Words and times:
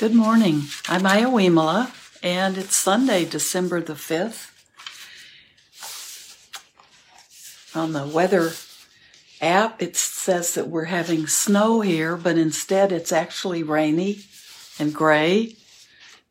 Good 0.00 0.14
morning. 0.14 0.62
I'm 0.88 1.04
Aya 1.04 1.26
Wimala, 1.26 1.92
and 2.22 2.56
it's 2.56 2.74
Sunday, 2.74 3.26
December 3.26 3.82
the 3.82 3.92
5th. 3.92 4.48
On 7.76 7.92
the 7.92 8.06
weather 8.06 8.52
app, 9.42 9.82
it 9.82 9.96
says 9.96 10.54
that 10.54 10.68
we're 10.68 10.86
having 10.86 11.26
snow 11.26 11.82
here, 11.82 12.16
but 12.16 12.38
instead 12.38 12.92
it's 12.92 13.12
actually 13.12 13.62
rainy 13.62 14.20
and 14.78 14.94
gray. 14.94 15.56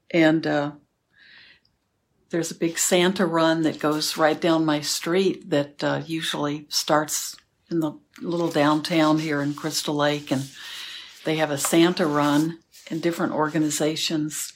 And 0.09 0.47
uh, 0.47 0.71
there's 2.31 2.49
a 2.49 2.55
big 2.55 2.79
Santa 2.79 3.27
run 3.27 3.61
that 3.61 3.77
goes 3.77 4.17
right 4.17 4.41
down 4.41 4.65
my 4.65 4.81
street 4.81 5.51
that 5.51 5.83
uh, 5.83 6.01
usually 6.07 6.65
starts 6.70 7.36
in 7.70 7.81
the 7.81 7.91
little 8.20 8.49
downtown 8.49 9.20
here 9.20 9.43
in 9.43 9.54
Crystal 9.54 9.93
Lake. 9.93 10.31
And 10.31 10.49
they 11.23 11.36
have 11.36 11.51
a 11.51 11.59
Santa 11.59 12.07
run 12.07 12.57
and 12.90 13.02
different 13.02 13.34
organizations 13.34 14.54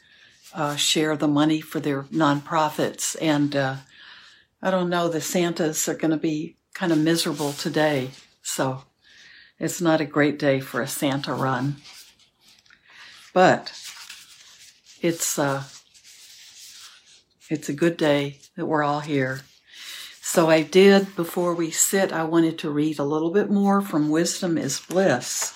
uh, 0.53 0.75
share 0.75 1.15
the 1.15 1.27
money 1.27 1.61
for 1.61 1.79
their 1.79 2.03
nonprofits. 2.03 3.15
And 3.21 3.55
uh, 3.55 3.75
I 4.61 4.71
don't 4.71 4.89
know, 4.89 5.07
the 5.09 5.21
Santas 5.21 5.87
are 5.89 5.95
going 5.95 6.11
to 6.11 6.17
be 6.17 6.57
kind 6.73 6.91
of 6.91 6.97
miserable 6.97 7.53
today. 7.53 8.11
So 8.41 8.83
it's 9.59 9.81
not 9.81 10.01
a 10.01 10.05
great 10.05 10.39
day 10.39 10.59
for 10.59 10.81
a 10.81 10.87
Santa 10.87 11.33
run. 11.33 11.77
But 13.33 13.71
it's, 15.01 15.39
uh, 15.39 15.63
it's 17.49 17.69
a 17.69 17.73
good 17.73 17.97
day 17.97 18.39
that 18.55 18.65
we're 18.65 18.83
all 18.83 19.01
here. 19.01 19.41
So 20.21 20.49
I 20.49 20.61
did, 20.61 21.15
before 21.15 21.53
we 21.53 21.69
sit, 21.69 22.11
I 22.11 22.23
wanted 22.23 22.57
to 22.59 22.69
read 22.69 22.97
a 22.99 23.03
little 23.03 23.31
bit 23.31 23.49
more 23.49 23.81
from 23.81 24.09
Wisdom 24.09 24.57
is 24.57 24.79
Bliss. 24.79 25.53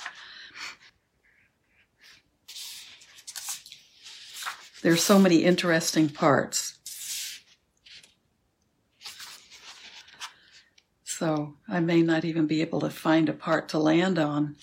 There's 4.81 5.04
so 5.04 5.20
many 5.20 5.44
interesting 5.44 6.09
parts. 6.09 6.77
So 11.04 11.55
I 11.68 11.79
may 11.79 12.04
not 12.04 12.26
even 12.26 12.46
be 12.46 12.62
able 12.62 12.79
to 12.82 12.91
find 12.91 13.27
a 13.27 13.34
part 13.34 13.70
to 13.70 13.79
land 13.79 14.20
on. 14.20 14.55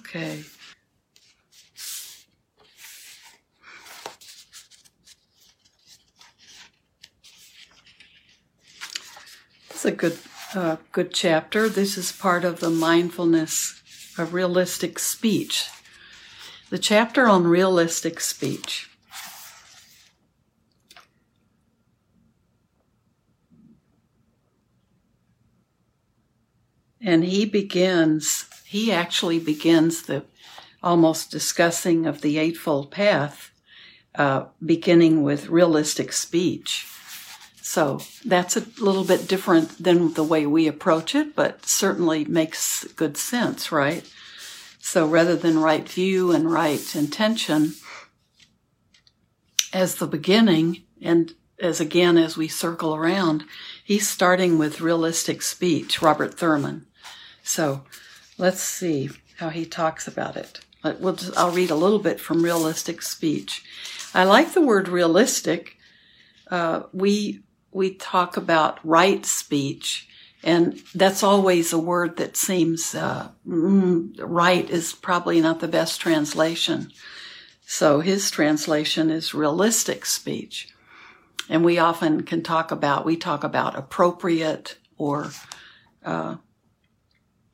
Okay. 0.00 0.44
It's 9.70 9.84
a 9.84 9.92
good, 9.92 10.18
uh, 10.54 10.77
good 10.92 11.12
chapter. 11.12 11.68
This 11.68 11.98
is 11.98 12.12
part 12.12 12.44
of 12.44 12.60
the 12.60 12.70
mindfulness 12.70 13.82
of 14.16 14.32
realistic 14.32 14.98
speech. 14.98 15.68
The 16.70 16.78
chapter 16.78 17.26
on 17.28 17.46
realistic 17.46 18.20
speech. 18.20 18.90
And 27.00 27.24
he 27.24 27.44
begins, 27.44 28.48
he 28.64 28.92
actually 28.92 29.38
begins 29.38 30.02
the 30.02 30.24
almost 30.82 31.30
discussing 31.30 32.06
of 32.06 32.20
the 32.20 32.38
Eightfold 32.38 32.90
Path, 32.90 33.50
uh, 34.14 34.46
beginning 34.64 35.22
with 35.22 35.48
realistic 35.48 36.12
speech. 36.12 36.86
So 37.68 38.00
that's 38.24 38.56
a 38.56 38.64
little 38.80 39.04
bit 39.04 39.28
different 39.28 39.84
than 39.84 40.14
the 40.14 40.24
way 40.24 40.46
we 40.46 40.66
approach 40.66 41.14
it, 41.14 41.36
but 41.36 41.66
certainly 41.66 42.24
makes 42.24 42.84
good 42.94 43.18
sense, 43.18 43.70
right? 43.70 44.10
So 44.80 45.06
rather 45.06 45.36
than 45.36 45.58
right 45.58 45.86
view 45.86 46.32
and 46.32 46.50
right 46.50 46.96
intention 46.96 47.74
as 49.70 49.96
the 49.96 50.06
beginning, 50.06 50.84
and 51.02 51.34
as 51.60 51.78
again, 51.78 52.16
as 52.16 52.38
we 52.38 52.48
circle 52.48 52.94
around, 52.94 53.44
he's 53.84 54.08
starting 54.08 54.56
with 54.56 54.80
realistic 54.80 55.42
speech, 55.42 56.00
Robert 56.00 56.38
Thurman. 56.38 56.86
So 57.42 57.84
let's 58.38 58.62
see 58.62 59.10
how 59.36 59.50
he 59.50 59.66
talks 59.66 60.08
about 60.08 60.38
it. 60.38 60.60
We'll 60.82 61.16
just, 61.16 61.36
I'll 61.36 61.50
read 61.50 61.70
a 61.70 61.74
little 61.74 61.98
bit 61.98 62.18
from 62.18 62.42
realistic 62.42 63.02
speech. 63.02 63.62
I 64.14 64.24
like 64.24 64.54
the 64.54 64.62
word 64.62 64.88
realistic. 64.88 65.76
Uh, 66.50 66.84
we 66.94 67.42
we 67.72 67.94
talk 67.94 68.36
about 68.36 68.78
right 68.86 69.24
speech, 69.26 70.08
and 70.42 70.80
that's 70.94 71.22
always 71.22 71.72
a 71.72 71.78
word 71.78 72.16
that 72.16 72.36
seems 72.36 72.94
uh, 72.94 73.28
mm, 73.46 74.14
right 74.18 74.68
is 74.70 74.92
probably 74.92 75.40
not 75.40 75.60
the 75.60 75.68
best 75.68 76.00
translation. 76.00 76.90
So 77.66 78.00
his 78.00 78.30
translation 78.30 79.10
is 79.10 79.34
realistic 79.34 80.06
speech. 80.06 80.72
And 81.48 81.64
we 81.64 81.78
often 81.78 82.22
can 82.22 82.42
talk 82.42 82.70
about, 82.70 83.04
we 83.04 83.16
talk 83.16 83.44
about 83.44 83.76
appropriate 83.76 84.78
or 84.96 85.30
uh, 86.04 86.36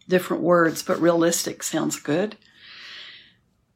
different 0.08 0.42
words, 0.42 0.82
but 0.82 1.00
realistic 1.00 1.62
sounds 1.62 1.98
good. 1.98 2.36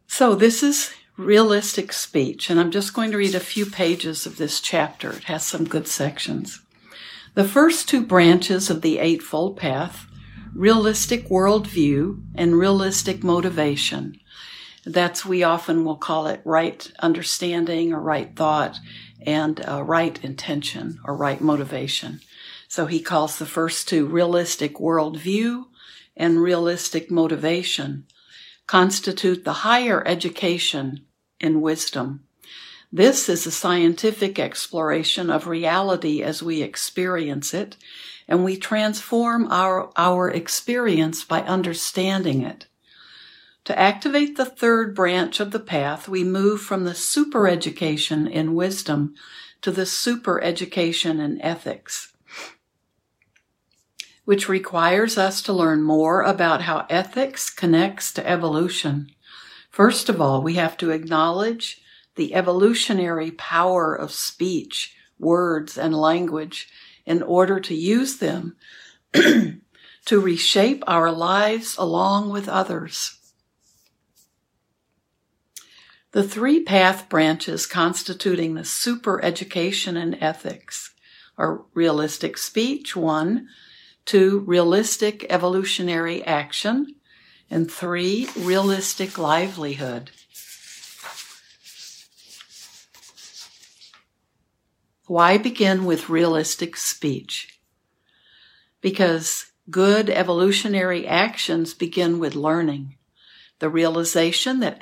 So 0.07 0.35
this 0.35 0.63
is 0.63 0.93
realistic 1.19 1.93
speech, 1.93 2.49
and 2.49 2.61
I'm 2.61 2.71
just 2.71 2.95
going 2.95 3.11
to 3.11 3.17
read 3.17 3.35
a 3.35 3.41
few 3.41 3.67
pages 3.67 4.25
of 4.25 4.39
this 4.39 4.61
chapter. 4.61 5.11
It 5.11 5.25
has 5.25 5.45
some 5.45 5.65
good 5.65 5.89
sections. 5.89 6.63
The 7.35 7.43
first 7.43 7.89
two 7.89 8.07
branches 8.07 8.71
of 8.71 8.83
the 8.83 8.99
Eightfold 8.99 9.57
Path, 9.57 10.07
realistic 10.55 11.29
worldview 11.29 12.23
and 12.37 12.57
realistic 12.57 13.25
motivation, 13.25 14.21
that's 14.87 15.27
we 15.27 15.43
often 15.43 15.85
will 15.85 15.97
call 15.97 16.29
it 16.29 16.41
right 16.45 16.91
understanding 17.01 17.93
or 17.93 18.01
right 18.01 18.35
thought 18.37 18.79
and 19.21 19.61
uh, 19.69 19.83
right 19.83 20.23
intention 20.25 21.01
or 21.05 21.17
right 21.17 21.41
motivation. 21.41 22.21
So 22.69 22.87
he 22.87 23.01
calls 23.01 23.39
the 23.39 23.47
first 23.47 23.89
two 23.89 24.07
realistic 24.07 24.77
worldview 24.77 25.65
and 26.17 26.41
realistic 26.41 27.11
motivation 27.11 28.07
constitute 28.69 29.45
the 29.45 29.53
higher 29.65 30.07
education 30.07 31.01
in 31.41 31.61
wisdom. 31.61 32.25
This 32.93 33.29
is 33.29 33.47
a 33.47 33.51
scientific 33.51 34.39
exploration 34.39 35.29
of 35.29 35.47
reality 35.47 36.23
as 36.23 36.43
we 36.43 36.63
experience 36.63 37.53
it, 37.53 37.77
and 38.27 38.45
we 38.45 38.57
transform 38.57 39.47
our, 39.51 39.91
our 39.97 40.31
experience 40.31 41.23
by 41.23 41.43
understanding 41.43 42.43
it. 42.43 42.67
To 43.65 43.79
activate 43.79 44.39
the 44.39 44.47
third 44.47 44.95
branch 44.95 45.41
of 45.41 45.51
the 45.51 45.61
path, 45.61 46.09
we 46.09 46.25
move 46.25 46.63
from 46.63 46.85
the 46.85 46.95
super 46.95 47.47
education 47.47 48.27
in 48.27 48.55
wisdom 48.55 49.15
to 49.61 49.71
the 49.71 49.85
super 49.85 50.43
education 50.43 51.21
in 51.21 51.39
ethics, 51.43 52.15
which 54.25 54.49
requires 54.49 55.19
us 55.19 55.43
to 55.43 55.53
learn 55.53 55.83
more 55.83 56.23
about 56.23 56.63
how 56.63 56.87
ethics 56.89 57.51
connects 57.51 58.13
to 58.15 58.27
evolution. 58.27 59.11
First 59.79 60.09
of 60.09 60.21
all, 60.21 60.43
we 60.43 60.55
have 60.55 60.77
to 60.79 60.91
acknowledge 60.91 61.81
the 62.17 62.35
evolutionary 62.35 63.31
power 63.31 63.95
of 63.95 64.11
speech, 64.11 64.97
words, 65.21 65.79
and 65.79 65.95
language 65.95 66.69
in 67.07 67.23
order 67.23 67.61
to 67.61 67.77
use 67.77 68.17
them 68.17 68.57
to 69.13 69.61
reshape 70.21 70.83
our 70.89 71.13
lives 71.13 71.77
along 71.79 72.31
with 72.31 72.49
others. 72.49 73.21
The 76.11 76.27
three 76.27 76.65
path 76.65 77.09
branches 77.09 77.65
constituting 77.65 78.55
the 78.55 78.65
super 78.65 79.25
education 79.25 79.97
and 79.97 80.19
ethics 80.21 80.93
are 81.37 81.63
realistic 81.73 82.37
speech, 82.37 82.97
one, 82.97 83.47
two, 84.05 84.41
realistic 84.41 85.25
evolutionary 85.31 86.25
action, 86.25 86.97
and 87.51 87.71
three, 87.71 88.29
realistic 88.37 89.17
livelihood. 89.19 90.11
Why 95.07 95.39
begin 95.39 95.87
with 95.87 96.11
realistic 96.11 96.77
speech? 96.77 97.59
Because 98.83 99.47
good 99.71 100.11
evolutionary 100.11 101.07
actions 101.07 101.73
begin 101.73 102.19
with 102.19 102.35
learning. 102.35 102.97
The 103.59 103.71
realization 103.71 104.61
that 104.61 104.79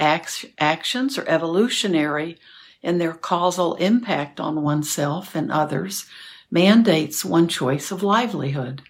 actions 0.58 1.16
are 1.16 1.28
evolutionary 1.28 2.38
in 2.82 2.98
their 2.98 3.14
causal 3.14 3.74
impact 3.76 4.40
on 4.40 4.62
oneself 4.62 5.34
and 5.34 5.50
others 5.50 6.06
mandates 6.50 7.24
one 7.24 7.48
choice 7.48 7.90
of 7.90 8.02
livelihood. 8.02 8.82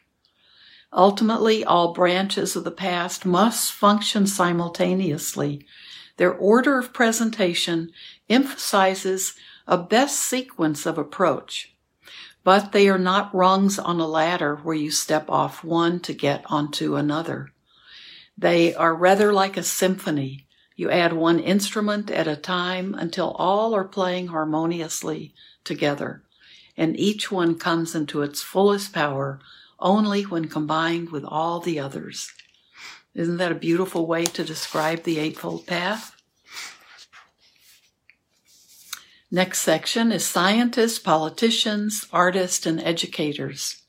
Ultimately, 0.96 1.62
all 1.62 1.92
branches 1.92 2.56
of 2.56 2.64
the 2.64 2.70
past 2.70 3.26
must 3.26 3.70
function 3.70 4.26
simultaneously. 4.26 5.66
Their 6.16 6.32
order 6.32 6.78
of 6.78 6.94
presentation 6.94 7.92
emphasizes 8.30 9.34
a 9.66 9.76
best 9.76 10.18
sequence 10.18 10.86
of 10.86 10.96
approach. 10.96 11.74
But 12.44 12.72
they 12.72 12.88
are 12.88 12.98
not 12.98 13.34
rungs 13.34 13.78
on 13.78 14.00
a 14.00 14.06
ladder 14.06 14.56
where 14.56 14.74
you 14.74 14.90
step 14.90 15.28
off 15.28 15.62
one 15.62 16.00
to 16.00 16.14
get 16.14 16.44
onto 16.46 16.96
another. 16.96 17.52
They 18.38 18.74
are 18.74 18.94
rather 18.94 19.34
like 19.34 19.58
a 19.58 19.62
symphony. 19.62 20.46
You 20.76 20.90
add 20.90 21.12
one 21.12 21.40
instrument 21.40 22.10
at 22.10 22.26
a 22.26 22.36
time 22.36 22.94
until 22.94 23.32
all 23.32 23.74
are 23.74 23.84
playing 23.84 24.28
harmoniously 24.28 25.34
together, 25.64 26.22
and 26.76 26.98
each 26.98 27.30
one 27.30 27.58
comes 27.58 27.94
into 27.94 28.22
its 28.22 28.42
fullest 28.42 28.92
power 28.94 29.40
only 29.78 30.22
when 30.22 30.48
combined 30.48 31.10
with 31.10 31.24
all 31.24 31.60
the 31.60 31.78
others. 31.78 32.32
Isn't 33.14 33.38
that 33.38 33.52
a 33.52 33.56
beautiful 33.56 34.06
way 34.06 34.24
to 34.24 34.44
describe 34.44 35.02
the 35.02 35.18
Eightfold 35.18 35.66
Path? 35.66 36.16
Next 39.30 39.60
section 39.60 40.12
is 40.12 40.24
scientists, 40.24 40.98
politicians, 40.98 42.06
artists, 42.12 42.64
and 42.64 42.80
educators. 42.80 43.82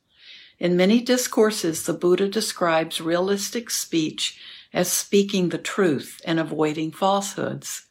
In 0.59 0.75
many 0.75 0.99
discourses, 0.99 1.85
the 1.85 1.93
Buddha 1.93 2.27
describes 2.27 2.99
realistic 2.99 3.69
speech 3.69 4.39
as 4.73 4.91
speaking 4.91 5.49
the 5.49 5.57
truth 5.57 6.19
and 6.25 6.39
avoiding 6.39 6.91
falsehoods, 6.91 7.85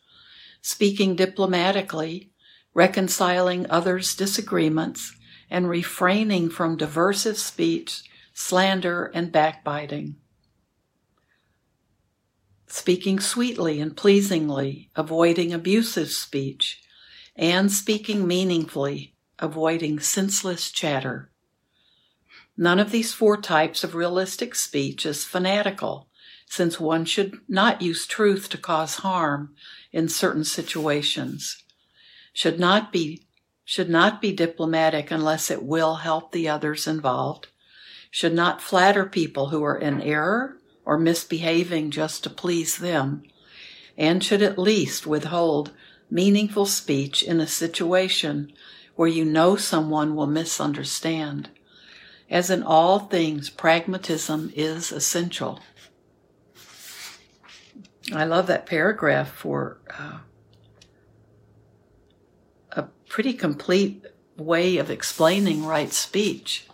speaking 0.61 1.15
diplomatically, 1.15 2.31
reconciling 2.75 3.67
others' 3.71 4.15
disagreements, 4.15 5.16
and 5.51 5.69
refraining 5.69 6.51
from 6.51 6.77
diversive 6.77 7.39
speech, 7.39 8.03
slander, 8.33 9.11
and 9.15 9.33
backbiting. 9.33 10.17
Speaking 12.67 13.21
sweetly 13.21 13.81
and 13.81 13.97
pleasingly, 13.97 14.91
avoiding 14.97 15.53
abusive 15.53 16.11
speech, 16.11 16.83
and 17.37 17.71
speaking 17.71 18.27
meaningfully, 18.27 19.15
avoiding 19.39 20.01
senseless 20.01 20.71
chatter. 20.71 21.31
None 22.57 22.81
of 22.81 22.91
these 22.91 23.13
four 23.13 23.37
types 23.37 23.85
of 23.85 23.95
realistic 23.95 24.55
speech 24.55 25.05
is 25.05 25.25
fanatical, 25.25 26.09
since 26.49 26.81
one 26.81 27.05
should 27.05 27.39
not 27.49 27.83
use 27.83 28.07
truth 28.07 28.49
to 28.49 28.59
cause 28.59 28.97
harm 28.97 29.55
in 29.93 30.09
certain 30.09 30.45
situations. 30.45 31.63
Should 32.33 32.59
not 32.59 32.93
be 32.93 33.26
should 33.67 33.91
not 33.91 34.23
be 34.23 34.33
diplomatic 34.33 35.11
unless 35.11 35.51
it 35.51 35.65
will 35.65 35.97
help 35.97 36.31
the 36.31 36.49
others 36.49 36.87
involved. 36.87 37.49
Should 38.13 38.33
not 38.33 38.63
flatter 38.63 39.05
people 39.05 39.49
who 39.49 39.63
are 39.65 39.77
in 39.77 40.01
error 40.01 40.57
or 40.85 40.97
misbehaving 40.97 41.91
just 41.91 42.23
to 42.23 42.31
please 42.31 42.79
them, 42.79 43.25
and 43.99 44.23
should 44.23 44.41
at 44.41 44.57
least 44.57 45.05
withhold 45.05 45.73
meaningful 46.09 46.65
speech 46.65 47.25
in 47.25 47.41
a 47.41 47.47
situation 47.49 48.53
where 48.95 49.09
you 49.09 49.25
know 49.25 49.57
someone 49.57 50.15
will 50.15 50.29
misunderstand. 50.29 51.51
As 52.31 52.51
in 52.51 52.63
all 52.63 53.01
things, 53.01 53.51
pragmatism 53.51 54.53
is 54.55 54.93
essential. 54.93 55.61
I 58.15 58.25
love 58.25 58.47
that 58.47 58.65
paragraph 58.65 59.29
for 59.29 59.79
uh, 59.99 60.19
pretty 63.09 63.33
complete 63.33 64.05
way 64.37 64.77
of 64.77 64.91
explaining 64.91 65.65
right 65.65 65.93
speech. 65.93 66.67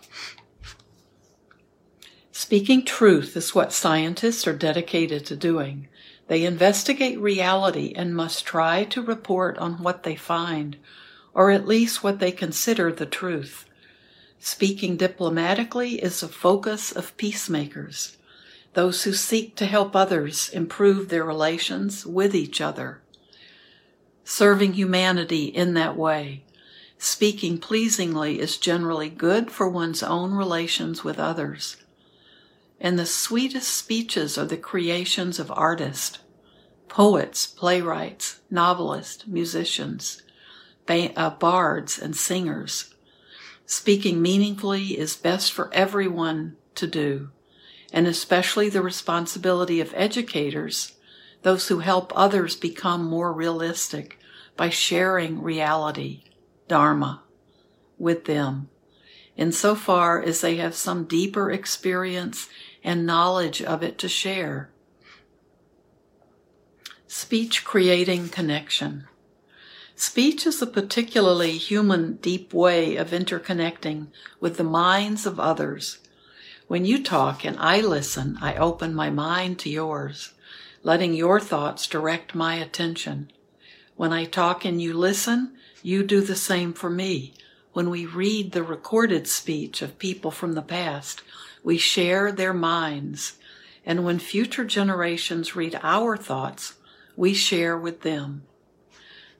Speaking 2.31 2.83
truth 2.83 3.37
is 3.37 3.55
what 3.55 3.71
scientists 3.71 4.47
are 4.47 4.57
dedicated 4.57 5.25
to 5.27 5.35
doing. 5.35 5.87
They 6.27 6.45
investigate 6.45 7.19
reality 7.19 7.93
and 7.95 8.15
must 8.15 8.45
try 8.45 8.85
to 8.85 9.01
report 9.01 9.57
on 9.59 9.83
what 9.83 10.03
they 10.03 10.15
find, 10.15 10.77
or 11.33 11.51
at 11.51 11.67
least 11.67 12.03
what 12.03 12.19
they 12.19 12.31
consider 12.31 12.91
the 12.91 13.05
truth. 13.05 13.65
Speaking 14.39 14.97
diplomatically 14.97 16.01
is 16.03 16.19
the 16.19 16.27
focus 16.27 16.91
of 16.91 17.15
peacemakers, 17.17 18.17
those 18.73 19.03
who 19.03 19.13
seek 19.13 19.55
to 19.57 19.65
help 19.65 19.95
others 19.95 20.49
improve 20.49 21.09
their 21.09 21.23
relations 21.23 22.05
with 22.05 22.35
each 22.35 22.59
other. 22.59 23.02
Serving 24.23 24.73
humanity 24.73 25.45
in 25.45 25.73
that 25.73 25.97
way, 25.97 26.43
speaking 26.97 27.57
pleasingly 27.57 28.39
is 28.39 28.57
generally 28.57 29.09
good 29.09 29.51
for 29.51 29.67
one's 29.67 30.01
own 30.01 30.33
relations 30.33 31.03
with 31.03 31.19
others 31.19 31.77
and 32.83 32.99
the 32.99 33.05
sweetest 33.05 33.69
speeches 33.69 34.37
are 34.37 34.45
the 34.45 34.57
creations 34.57 35.39
of 35.39 35.49
artists, 35.55 36.19
poets, 36.89 37.47
playwrights, 37.47 38.41
novelists, 38.51 39.25
musicians, 39.25 40.21
uh, 40.89 41.29
bards, 41.29 41.97
and 41.97 42.13
singers. 42.13 42.93
Speaking 43.65 44.21
meaningfully 44.21 44.99
is 44.99 45.15
best 45.15 45.53
for 45.53 45.73
everyone 45.73 46.57
to 46.75 46.85
do, 46.85 47.29
and 47.93 48.05
especially 48.05 48.67
the 48.67 48.81
responsibility 48.81 49.79
of 49.79 49.93
educators, 49.95 50.97
those 51.43 51.67
who 51.67 51.79
help 51.79 52.11
others 52.15 52.55
become 52.55 53.05
more 53.05 53.31
realistic 53.31 54.17
by 54.57 54.69
sharing 54.69 55.41
reality, 55.41 56.23
Dharma, 56.67 57.23
with 57.97 58.25
them, 58.25 58.69
insofar 59.35 60.21
as 60.21 60.41
they 60.41 60.55
have 60.57 60.75
some 60.75 61.05
deeper 61.05 61.51
experience 61.51 62.49
and 62.83 63.05
knowledge 63.05 63.61
of 63.61 63.83
it 63.83 63.97
to 63.99 64.09
share. 64.09 64.69
Speech 67.07 67.63
creating 67.63 68.29
connection. 68.29 69.07
Speech 69.95 70.47
is 70.47 70.61
a 70.61 70.67
particularly 70.67 71.51
human, 71.57 72.15
deep 72.15 72.53
way 72.53 72.95
of 72.95 73.11
interconnecting 73.11 74.07
with 74.39 74.57
the 74.57 74.63
minds 74.63 75.25
of 75.25 75.39
others. 75.39 75.99
When 76.67 76.85
you 76.85 77.03
talk 77.03 77.45
and 77.45 77.55
I 77.59 77.81
listen, 77.81 78.37
I 78.41 78.55
open 78.55 78.95
my 78.95 79.09
mind 79.11 79.59
to 79.59 79.69
yours, 79.69 80.33
letting 80.83 81.13
your 81.13 81.39
thoughts 81.39 81.87
direct 81.87 82.35
my 82.35 82.55
attention. 82.55 83.31
When 83.95 84.11
I 84.11 84.25
talk 84.25 84.65
and 84.65 84.81
you 84.81 84.93
listen, 84.93 85.55
you 85.81 86.03
do 86.03 86.19
the 86.21 86.35
same 86.35 86.73
for 86.73 86.89
me. 86.89 87.33
When 87.71 87.89
we 87.89 88.05
read 88.05 88.51
the 88.51 88.63
recorded 88.63 89.27
speech 89.27 89.81
of 89.81 89.97
people 89.97 90.29
from 90.29 90.53
the 90.53 90.61
past, 90.61 91.23
we 91.63 91.77
share 91.77 92.31
their 92.31 92.53
minds, 92.53 93.37
and 93.85 94.03
when 94.03 94.19
future 94.19 94.65
generations 94.65 95.55
read 95.55 95.79
our 95.81 96.17
thoughts, 96.17 96.73
we 97.15 97.33
share 97.33 97.77
with 97.77 98.01
them. 98.01 98.43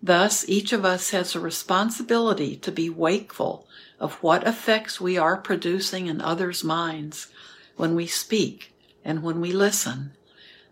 Thus, 0.02 0.48
each 0.48 0.74
of 0.74 0.86
us 0.86 1.12
has 1.12 1.36
a 1.36 1.40
responsibility 1.40 2.56
to 2.58 2.72
be 2.72 2.90
wakeful 2.90 3.68
of 4.00 4.16
what 4.24 4.48
effects 4.48 5.00
we 5.00 5.18
are 5.18 5.38
producing 5.38 6.08
in 6.08 6.22
others' 6.22 6.64
minds 6.64 7.28
when 7.76 7.96
we 7.96 8.08
speak 8.08 8.74
and 9.04 9.24
when 9.24 9.42
we 9.42 9.52
listen. 9.52 10.12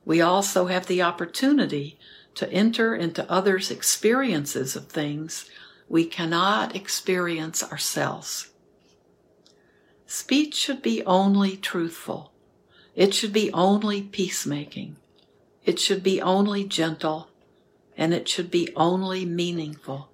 We 0.06 0.22
also 0.22 0.66
have 0.66 0.88
the 0.88 1.02
opportunity 1.02 1.98
to 2.36 2.52
enter 2.52 2.96
into 2.96 3.30
others' 3.30 3.72
experiences 3.72 4.76
of 4.76 4.88
things 4.88 5.50
we 5.88 6.06
cannot 6.06 6.76
experience 6.76 7.64
ourselves. 7.64 8.52
Speech 10.06 10.56
should 10.56 10.82
be 10.82 11.04
only 11.06 11.58
truthful. 11.58 12.32
It 12.96 13.14
should 13.14 13.34
be 13.34 13.52
only 13.54 14.02
peacemaking. 14.02 14.98
It 15.66 15.80
should 15.80 16.04
be 16.04 16.22
only 16.22 16.64
gentle. 16.64 17.30
And 17.98 18.14
it 18.14 18.28
should 18.28 18.50
be 18.50 18.74
only 18.76 19.26
meaningful. 19.26 20.10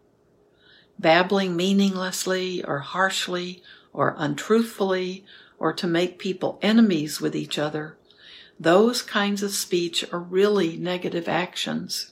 Babbling 1.00 1.56
meaninglessly 1.56 2.63
or 2.63 2.79
harshly 2.79 3.63
or 3.94 4.15
untruthfully 4.17 5.25
or 5.60 5.74
to 5.74 5.88
make 5.88 6.20
people 6.20 6.60
enemies 6.62 7.22
with 7.22 7.36
each 7.36 7.58
other, 7.58 7.98
those 8.60 9.02
kinds 9.02 9.44
of 9.44 9.52
speech 9.52 10.06
are 10.12 10.20
really 10.20 10.78
negative 10.78 11.28
actions. 11.28 12.12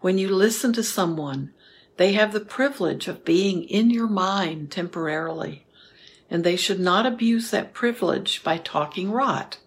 When 0.00 0.18
you 0.18 0.28
listen 0.28 0.72
to 0.74 0.82
someone, 0.82 1.52
they 1.96 2.12
have 2.14 2.32
the 2.32 2.40
privilege 2.40 3.08
of 3.08 3.24
being 3.24 3.64
in 3.64 3.90
your 3.90 4.08
mind 4.08 4.70
temporarily 4.70 5.66
and 6.30 6.44
they 6.44 6.56
should 6.56 6.80
not 6.80 7.06
abuse 7.06 7.50
that 7.50 7.74
privilege 7.74 8.42
by 8.44 8.56
talking 8.56 9.10
rot. 9.10 9.58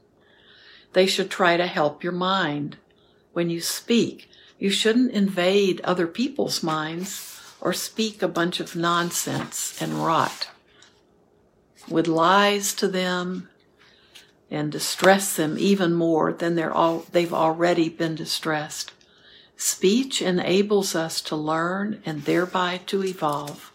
They 0.93 1.05
should 1.05 1.29
try 1.29 1.57
to 1.57 1.67
help 1.67 2.03
your 2.03 2.13
mind. 2.13 2.77
When 3.33 3.49
you 3.49 3.59
speak, 3.59 4.29
you 4.57 4.69
shouldn't 4.69 5.11
invade 5.11 5.81
other 5.81 6.07
people's 6.07 6.63
minds 6.63 7.41
or 7.59 7.73
speak 7.73 8.21
a 8.21 8.27
bunch 8.27 8.59
of 8.59 8.75
nonsense 8.75 9.79
and 9.81 10.05
rot 10.05 10.49
with 11.89 12.07
lies 12.07 12.73
to 12.73 12.87
them 12.87 13.49
and 14.49 14.71
distress 14.71 15.35
them 15.35 15.57
even 15.57 15.93
more 15.93 16.31
than 16.33 16.55
they're 16.55 16.73
all, 16.73 17.05
they've 17.11 17.33
already 17.33 17.89
been 17.89 18.15
distressed. 18.15 18.91
Speech 19.55 20.21
enables 20.21 20.95
us 20.95 21.21
to 21.21 21.35
learn 21.35 22.01
and 22.05 22.23
thereby 22.23 22.81
to 22.87 23.03
evolve, 23.03 23.71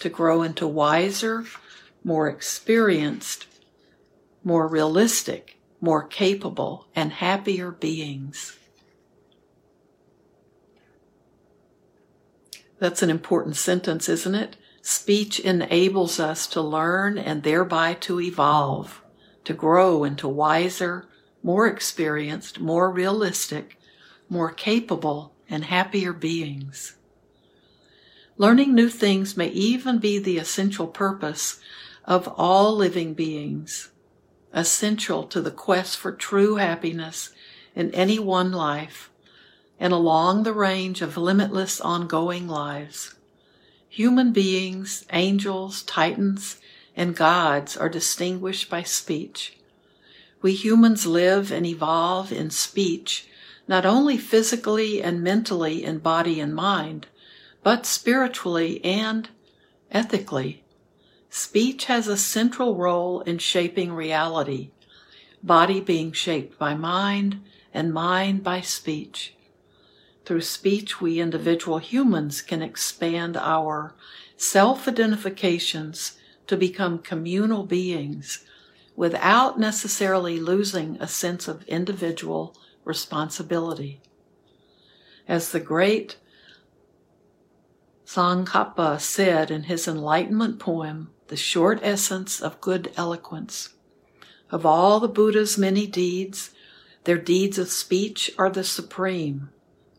to 0.00 0.08
grow 0.08 0.42
into 0.42 0.66
wiser, 0.66 1.44
more 2.02 2.28
experienced, 2.28 3.46
more 4.42 4.68
realistic, 4.68 5.58
more 5.80 6.02
capable, 6.02 6.86
and 6.94 7.12
happier 7.12 7.70
beings. 7.70 8.56
That's 12.78 13.02
an 13.02 13.10
important 13.10 13.56
sentence, 13.56 14.08
isn't 14.08 14.34
it? 14.34 14.56
Speech 14.82 15.40
enables 15.40 16.20
us 16.20 16.46
to 16.48 16.60
learn 16.60 17.18
and 17.18 17.42
thereby 17.42 17.94
to 17.94 18.20
evolve, 18.20 19.02
to 19.46 19.54
grow 19.54 20.04
into 20.04 20.28
wiser, 20.28 21.06
more 21.42 21.66
experienced, 21.68 22.60
more 22.60 22.90
realistic, 22.90 23.78
more 24.28 24.50
capable, 24.50 25.32
and 25.48 25.64
happier 25.64 26.12
beings. 26.12 26.96
Learning 28.36 28.74
new 28.74 28.90
things 28.90 29.36
may 29.36 29.48
even 29.48 29.98
be 29.98 30.18
the 30.18 30.36
essential 30.36 30.88
purpose 30.88 31.60
of 32.04 32.28
all 32.36 32.74
living 32.74 33.14
beings, 33.14 33.90
essential 34.52 35.22
to 35.22 35.40
the 35.40 35.52
quest 35.52 35.96
for 35.96 36.10
true 36.10 36.56
happiness 36.56 37.30
in 37.74 37.94
any 37.94 38.18
one 38.18 38.50
life 38.50 39.10
and 39.78 39.92
along 39.92 40.42
the 40.42 40.52
range 40.52 41.02
of 41.02 41.16
limitless 41.16 41.80
ongoing 41.80 42.48
lives. 42.48 43.14
Human 43.88 44.32
beings, 44.32 45.04
angels, 45.12 45.82
titans, 45.84 46.56
and 46.96 47.14
gods 47.14 47.76
are 47.76 47.88
distinguished 47.90 48.70
by 48.70 48.82
speech. 48.82 49.58
We 50.40 50.54
humans 50.54 51.06
live 51.06 51.52
and 51.52 51.66
evolve 51.66 52.32
in 52.32 52.50
speech, 52.50 53.28
not 53.68 53.84
only 53.84 54.16
physically 54.16 55.02
and 55.02 55.22
mentally 55.22 55.84
in 55.84 55.98
body 55.98 56.40
and 56.40 56.54
mind, 56.54 57.06
but 57.62 57.84
spiritually 57.84 58.82
and 58.84 59.28
ethically. 59.90 60.64
Speech 61.28 61.84
has 61.86 62.08
a 62.08 62.16
central 62.16 62.76
role 62.76 63.20
in 63.22 63.38
shaping 63.38 63.92
reality, 63.92 64.70
body 65.42 65.80
being 65.80 66.12
shaped 66.12 66.58
by 66.58 66.74
mind 66.74 67.42
and 67.74 67.92
mind 67.92 68.42
by 68.42 68.60
speech. 68.60 69.34
Through 70.24 70.42
speech, 70.42 71.00
we 71.00 71.20
individual 71.20 71.78
humans 71.78 72.40
can 72.40 72.62
expand 72.62 73.36
our 73.36 73.94
self 74.36 74.88
identifications 74.88 76.18
to 76.46 76.56
become 76.56 76.98
communal 76.98 77.64
beings 77.64 78.44
without 78.94 79.58
necessarily 79.58 80.40
losing 80.40 80.96
a 81.00 81.08
sense 81.08 81.48
of 81.48 81.62
individual 81.64 82.56
responsibility. 82.84 84.00
As 85.28 85.50
the 85.50 85.60
great 85.60 86.16
Tsongkhapa 88.06 89.00
said 89.00 89.50
in 89.50 89.64
his 89.64 89.88
Enlightenment 89.88 90.58
poem, 90.58 91.10
The 91.26 91.36
Short 91.36 91.80
Essence 91.82 92.40
of 92.40 92.60
Good 92.60 92.92
Eloquence, 92.96 93.70
of 94.50 94.64
all 94.64 95.00
the 95.00 95.08
Buddha's 95.08 95.58
many 95.58 95.86
deeds, 95.86 96.52
their 97.04 97.18
deeds 97.18 97.58
of 97.58 97.68
speech 97.68 98.30
are 98.38 98.50
the 98.50 98.64
supreme. 98.64 99.50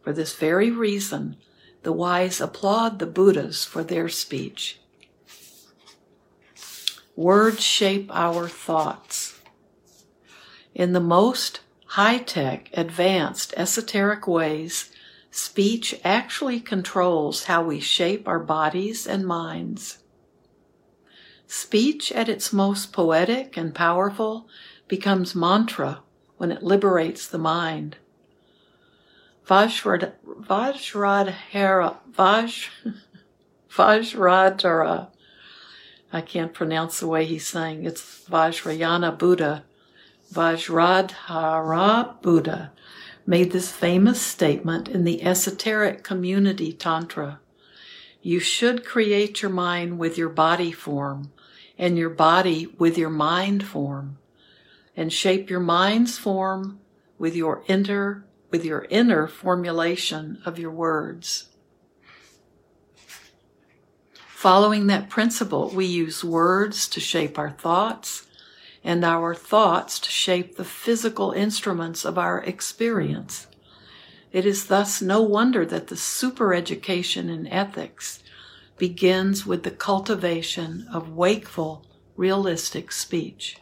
For 0.02 0.14
this 0.14 0.34
very 0.34 0.72
reason, 0.72 1.36
the 1.84 1.92
wise 1.92 2.40
applaud 2.40 3.00
the 3.00 3.06
Buddhas 3.06 3.66
for 3.66 3.84
their 3.84 4.08
speech. 4.08 4.80
Words 7.18 7.64
shape 7.64 8.12
our 8.14 8.48
thoughts. 8.48 9.42
In 10.76 10.94
the 10.94 11.00
most 11.00 11.62
high 11.88 12.20
tech, 12.20 12.70
advanced, 12.74 13.56
esoteric 13.58 14.28
ways, 14.28 14.92
speech 15.32 16.00
actually 16.04 16.60
controls 16.60 17.46
how 17.46 17.64
we 17.64 17.80
shape 17.80 18.28
our 18.28 18.40
bodies 18.40 19.08
and 19.08 19.26
minds. 19.26 19.98
Speech 21.48 22.12
at 22.12 22.30
its 22.30 22.54
most 22.54 22.94
poetic 22.94 23.58
and 23.58 23.74
powerful 23.74 24.48
becomes 24.88 25.34
mantra 25.34 26.04
when 26.38 26.52
it 26.52 26.62
liberates 26.62 27.28
the 27.28 27.40
mind. 27.40 27.96
Vajrad, 29.48 30.12
Vajradhara, 30.24 31.98
Vaj, 32.12 32.70
Vajradhara. 33.72 35.08
I 36.12 36.22
can't 36.22 36.54
pronounce 36.54 37.00
the 37.00 37.08
way 37.08 37.26
he's 37.26 37.46
saying. 37.46 37.86
It's 37.86 38.26
Vajrayana 38.30 39.18
Buddha. 39.18 39.66
Vajradhara 40.34 42.22
Buddha 42.22 42.72
made 43.26 43.52
this 43.52 43.72
famous 43.72 44.22
statement 44.22 44.88
in 44.88 45.04
the 45.04 45.24
esoteric 45.24 46.04
community 46.04 46.72
Tantra. 46.72 47.40
You 48.22 48.40
should 48.40 48.86
create 48.86 49.42
your 49.42 49.52
mind 49.52 50.00
with 50.00 50.18
your 50.18 50.30
body 50.30 50.72
form 50.72 51.32
and 51.78 51.98
your 51.98 52.10
body 52.10 52.68
with 52.78 52.98
your 52.98 53.10
mind 53.10 53.66
form 53.66 54.18
and 54.96 55.12
shape 55.14 55.50
your 55.50 55.60
mind's 55.60 56.18
form 56.18 56.80
with 57.18 57.36
your 57.36 57.64
inner 57.68 58.26
with 58.50 58.64
your 58.64 58.88
inner 58.90 59.28
formulation 59.28 60.42
of 60.46 60.58
your 60.58 60.72
words. 60.72 61.50
Following 64.48 64.88
that 64.88 65.10
principle, 65.10 65.68
we 65.76 65.84
use 65.84 66.24
words 66.24 66.88
to 66.88 67.02
shape 67.02 67.38
our 67.38 67.52
thoughts 67.52 68.28
and 68.82 69.04
our 69.04 69.36
thoughts 69.36 70.00
to 70.00 70.10
shape 70.10 70.56
the 70.56 70.64
physical 70.64 71.34
instruments 71.34 72.06
of 72.06 72.18
our 72.18 72.42
experience. 72.42 73.48
It 74.32 74.46
is 74.46 74.68
thus 74.68 75.02
no 75.02 75.22
wonder 75.22 75.66
that 75.66 75.88
the 75.88 75.96
supereducation 75.96 77.30
in 77.30 77.46
ethics 77.48 78.24
begins 78.78 79.46
with 79.46 79.64
the 79.64 79.70
cultivation 79.70 80.88
of 80.94 81.10
wakeful, 81.10 81.86
realistic 82.16 82.94
speech. 82.94 83.58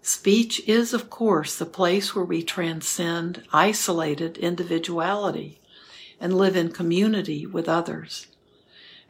Speech 0.00 0.66
is, 0.66 0.94
of 0.94 1.10
course, 1.10 1.58
the 1.58 1.66
place 1.66 2.14
where 2.14 2.24
we 2.24 2.42
transcend 2.42 3.42
isolated 3.52 4.38
individuality 4.38 5.60
and 6.18 6.32
live 6.32 6.56
in 6.56 6.72
community 6.72 7.44
with 7.44 7.68
others. 7.68 8.28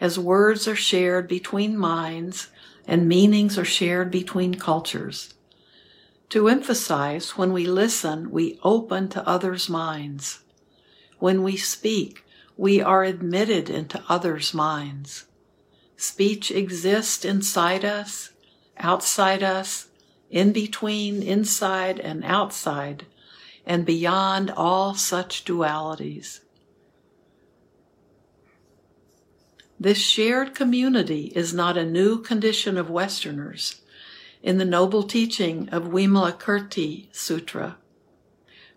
As 0.05 0.19
words 0.19 0.69
are 0.69 0.77
shared 0.77 1.27
between 1.29 1.79
minds 1.79 2.49
and 2.87 3.09
meanings 3.09 3.57
are 3.57 3.65
shared 3.65 4.11
between 4.11 4.57
cultures. 4.57 5.33
To 6.29 6.47
emphasize, 6.47 7.39
when 7.39 7.55
we 7.55 7.65
listen, 7.65 8.31
we 8.31 8.59
open 8.63 9.09
to 9.09 9.27
others' 9.27 9.71
minds. 9.71 10.41
When 11.21 11.43
we 11.43 11.57
speak, 11.57 12.23
we 12.55 12.83
are 12.83 13.03
admitted 13.03 13.71
into 13.71 14.05
others' 14.07 14.53
minds. 14.53 15.25
Speech 15.97 16.51
exists 16.51 17.25
inside 17.25 17.83
us, 17.83 18.29
outside 18.77 19.43
us, 19.43 19.89
in 20.31 20.53
between 20.53 21.23
inside 21.23 21.99
and 21.99 22.23
outside, 22.27 23.07
and 23.65 23.87
beyond 23.87 24.51
all 24.51 24.95
such 24.95 25.47
dualities. 25.47 26.41
This 29.79 29.99
shared 29.99 30.55
community 30.55 31.33
is 31.35 31.53
not 31.53 31.77
a 31.77 31.85
new 31.85 32.19
condition 32.19 32.79
of 32.79 32.91
Westerners. 32.91 33.81
In 34.43 34.59
the 34.59 34.65
noble 34.65 35.03
teaching 35.03 35.69
of 35.71 35.85
Vimalakirti 35.85 37.07
Sutra, 37.13 37.77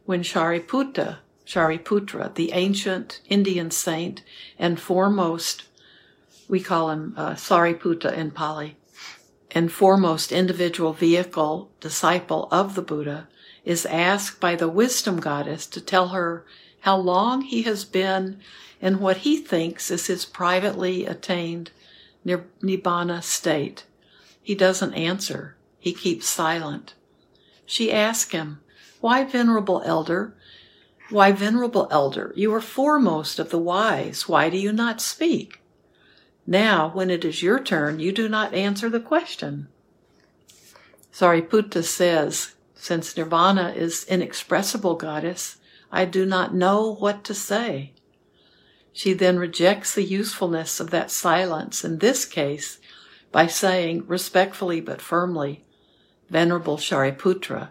when 0.06 0.24
Shariputra, 0.24 1.18
Shariputra, 1.46 2.34
the 2.34 2.52
ancient 2.54 3.22
Indian 3.28 3.70
saint 3.70 4.24
and 4.58 4.80
foremost, 4.80 5.66
we 6.48 6.62
call 6.62 6.90
him 6.90 7.14
uh, 7.18 7.34
Sariputta 7.34 8.14
in 8.14 8.32
Pali, 8.32 8.78
and 9.52 9.72
foremost 9.72 10.32
individual 10.32 10.94
vehicle 10.94 11.70
disciple 11.80 12.48
of 12.52 12.76
the 12.76 12.82
Buddha 12.82 13.28
is 13.66 13.86
asked 13.86 14.40
by 14.40 14.56
the 14.56 14.70
wisdom 14.70 15.20
goddess 15.20 15.68
to 15.68 15.82
tell 15.82 16.10
her 16.10 16.46
how 16.82 16.96
long 16.96 17.42
he 17.42 17.64
has 17.64 17.84
been 17.84 18.40
in 18.82 19.00
what 19.00 19.18
he 19.18 19.38
thinks 19.38 19.90
is 19.90 20.08
his 20.08 20.26
privately 20.26 21.06
attained 21.06 21.72
nibbana 22.26 23.24
state. 23.24 23.86
He 24.42 24.56
doesn't 24.56 24.94
answer. 24.94 25.56
He 25.80 25.94
keeps 25.94 26.28
silent. 26.28 26.94
She 27.66 27.92
asks 27.92 28.32
him, 28.32 28.60
Why, 29.02 29.24
venerable 29.24 29.82
elder? 29.86 30.34
Why, 31.10 31.32
venerable 31.32 31.88
elder, 31.90 32.34
you 32.36 32.54
are 32.54 32.62
foremost 32.62 33.40
of 33.40 33.50
the 33.50 33.58
wise. 33.58 34.28
Why 34.28 34.50
do 34.50 34.58
you 34.58 34.74
not 34.74 35.02
speak? 35.02 35.62
Now, 36.46 36.92
when 36.94 37.10
it 37.10 37.26
is 37.26 37.44
your 37.44 37.60
turn, 37.60 38.00
you 38.00 38.12
do 38.12 38.30
not 38.30 38.54
answer 38.54 38.90
the 38.90 39.00
question. 39.00 39.68
Sariputta 41.12 41.84
says, 41.84 42.56
since 42.76 43.18
nirvana 43.18 43.74
is 43.76 44.06
inexpressible, 44.06 44.96
goddess, 44.96 45.58
I 45.92 46.06
do 46.06 46.26
not 46.26 46.54
know 46.54 46.94
what 46.96 47.24
to 47.26 47.34
say. 47.34 47.94
She 48.98 49.14
then 49.14 49.38
rejects 49.38 49.94
the 49.94 50.04
usefulness 50.04 50.80
of 50.80 50.90
that 50.90 51.12
silence 51.12 51.86
in 51.86 52.00
this 52.00 52.26
case 52.26 52.80
by 53.32 53.46
saying 53.46 54.08
respectfully 54.08 54.82
but 54.82 55.04
firmly, 55.04 55.64
Venerable 56.32 56.78
Shariputra, 56.78 57.70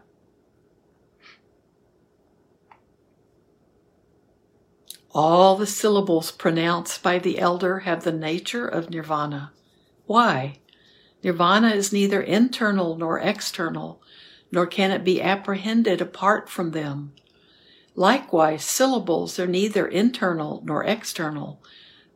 All 5.12 5.56
the 5.56 5.66
syllables 5.66 6.30
pronounced 6.30 7.02
by 7.02 7.18
the 7.18 7.40
elder 7.40 7.80
have 7.80 8.04
the 8.04 8.12
nature 8.12 8.68
of 8.68 8.90
nirvana. 8.90 9.50
Why? 10.04 10.60
Nirvana 11.24 11.70
is 11.70 11.92
neither 11.92 12.22
internal 12.22 12.96
nor 12.96 13.18
external, 13.18 14.00
nor 14.52 14.64
can 14.64 14.92
it 14.92 15.02
be 15.02 15.20
apprehended 15.20 16.00
apart 16.00 16.48
from 16.48 16.70
them. 16.70 17.14
Likewise, 17.96 18.62
syllables 18.62 19.38
are 19.38 19.46
neither 19.46 19.86
internal 19.86 20.62
nor 20.66 20.84
external, 20.84 21.62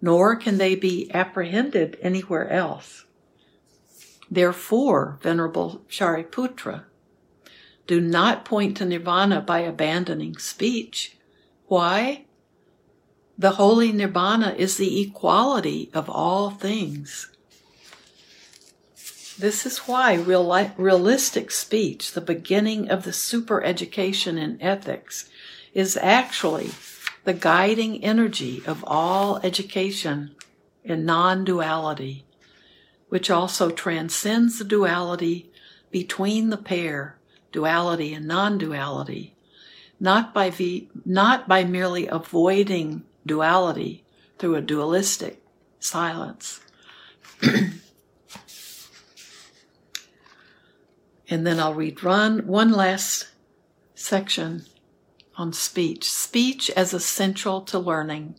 nor 0.02 0.36
can 0.36 0.58
they 0.58 0.74
be 0.74 1.10
apprehended 1.14 1.98
anywhere 2.02 2.48
else. 2.50 3.06
Therefore, 4.30 5.18
Venerable 5.22 5.80
Shariputra, 5.88 6.84
do 7.86 8.00
not 8.00 8.44
point 8.44 8.76
to 8.76 8.84
nirvana 8.84 9.40
by 9.40 9.60
abandoning 9.60 10.36
speech. 10.36 11.16
Why? 11.66 12.26
The 13.38 13.52
holy 13.52 13.90
nirvana 13.90 14.54
is 14.56 14.76
the 14.76 15.00
equality 15.00 15.90
of 15.94 16.10
all 16.10 16.50
things. 16.50 17.30
This 19.38 19.64
is 19.64 19.78
why 19.78 20.14
real, 20.14 20.70
realistic 20.76 21.50
speech, 21.50 22.12
the 22.12 22.20
beginning 22.20 22.90
of 22.90 23.04
the 23.04 23.12
super 23.14 23.64
education 23.64 24.36
in 24.36 24.60
ethics, 24.60 25.30
is 25.72 25.96
actually 25.96 26.70
the 27.24 27.32
guiding 27.32 28.02
energy 28.02 28.62
of 28.66 28.84
all 28.86 29.38
education 29.42 30.34
in 30.82 31.04
non 31.04 31.44
duality, 31.44 32.24
which 33.08 33.30
also 33.30 33.70
transcends 33.70 34.58
the 34.58 34.64
duality 34.64 35.50
between 35.90 36.50
the 36.50 36.56
pair, 36.56 37.18
duality 37.52 38.14
and 38.14 38.26
non 38.26 38.58
duality, 38.58 39.34
not 39.98 40.32
by, 40.32 40.52
not 41.04 41.46
by 41.46 41.64
merely 41.64 42.06
avoiding 42.06 43.04
duality 43.26 44.02
through 44.38 44.56
a 44.56 44.62
dualistic 44.62 45.42
silence. 45.78 46.60
and 51.28 51.46
then 51.46 51.60
I'll 51.60 51.74
read 51.74 52.02
one, 52.02 52.46
one 52.46 52.70
last 52.72 53.28
section 53.94 54.64
on 55.40 55.54
speech. 55.54 56.12
Speech 56.12 56.68
as 56.76 56.92
essential 56.92 57.62
to 57.62 57.78
learning, 57.78 58.34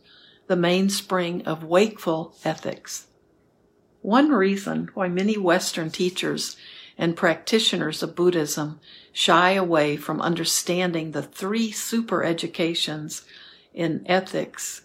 the 0.45 0.55
mainspring 0.55 1.41
of 1.47 1.63
wakeful 1.63 2.35
ethics. 2.45 3.07
One 4.01 4.29
reason 4.29 4.89
why 4.93 5.07
many 5.07 5.35
Western 5.35 5.89
teachers 5.89 6.55
and 6.99 7.17
practitioners 7.17 8.03
of 8.03 8.15
Buddhism 8.15 8.79
shy 9.11 9.53
away 9.53 9.97
from 9.97 10.21
understanding 10.21 11.11
the 11.11 11.23
three 11.23 11.71
super 11.71 12.23
educations 12.23 13.23
in 13.73 14.05
ethics, 14.05 14.83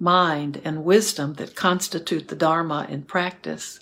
mind, 0.00 0.60
and 0.64 0.84
wisdom 0.84 1.34
that 1.34 1.54
constitute 1.54 2.26
the 2.26 2.34
Dharma 2.34 2.88
in 2.90 3.02
practice, 3.02 3.78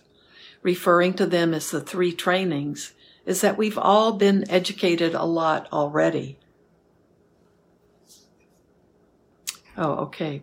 referring 0.61 1.14
to 1.14 1.25
them 1.25 1.54
as 1.54 1.70
the 1.70 1.80
three 1.80 2.12
trainings, 2.12 2.92
is 3.25 3.41
that 3.41 3.59
we've 3.59 3.79
all 3.79 4.12
been 4.12 4.50
educated 4.50 5.14
a 5.14 5.25
lot 5.25 5.69
already. 5.73 6.38
Oh, 9.76 9.93
okay. 9.93 10.43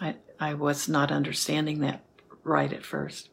I, 0.00 0.16
I 0.40 0.54
was 0.54 0.88
not 0.88 1.12
understanding 1.12 1.80
that 1.80 2.04
right 2.42 2.72
at 2.72 2.84
first. 2.84 3.28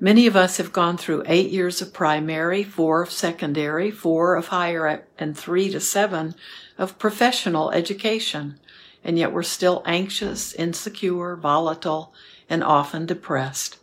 Many 0.00 0.26
of 0.26 0.36
us 0.36 0.56
have 0.56 0.72
gone 0.72 0.96
through 0.96 1.24
eight 1.26 1.50
years 1.50 1.80
of 1.80 1.92
primary, 1.92 2.64
four 2.64 3.02
of 3.02 3.10
secondary, 3.10 3.90
four 3.90 4.34
of 4.34 4.48
higher, 4.48 5.06
and 5.18 5.36
three 5.36 5.70
to 5.70 5.80
seven 5.80 6.34
of 6.76 6.98
professional 6.98 7.70
education, 7.70 8.58
and 9.04 9.18
yet 9.18 9.32
we're 9.32 9.42
still 9.42 9.82
anxious, 9.86 10.52
insecure, 10.54 11.36
volatile, 11.36 12.12
and 12.48 12.64
often 12.64 13.06
depressed. 13.06 13.78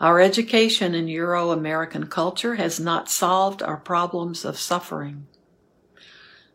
Our 0.00 0.20
education 0.20 0.94
in 0.94 1.06
Euro 1.08 1.50
American 1.50 2.06
culture 2.06 2.56
has 2.56 2.80
not 2.80 3.08
solved 3.08 3.62
our 3.62 3.76
problems 3.76 4.44
of 4.44 4.58
suffering. 4.58 5.26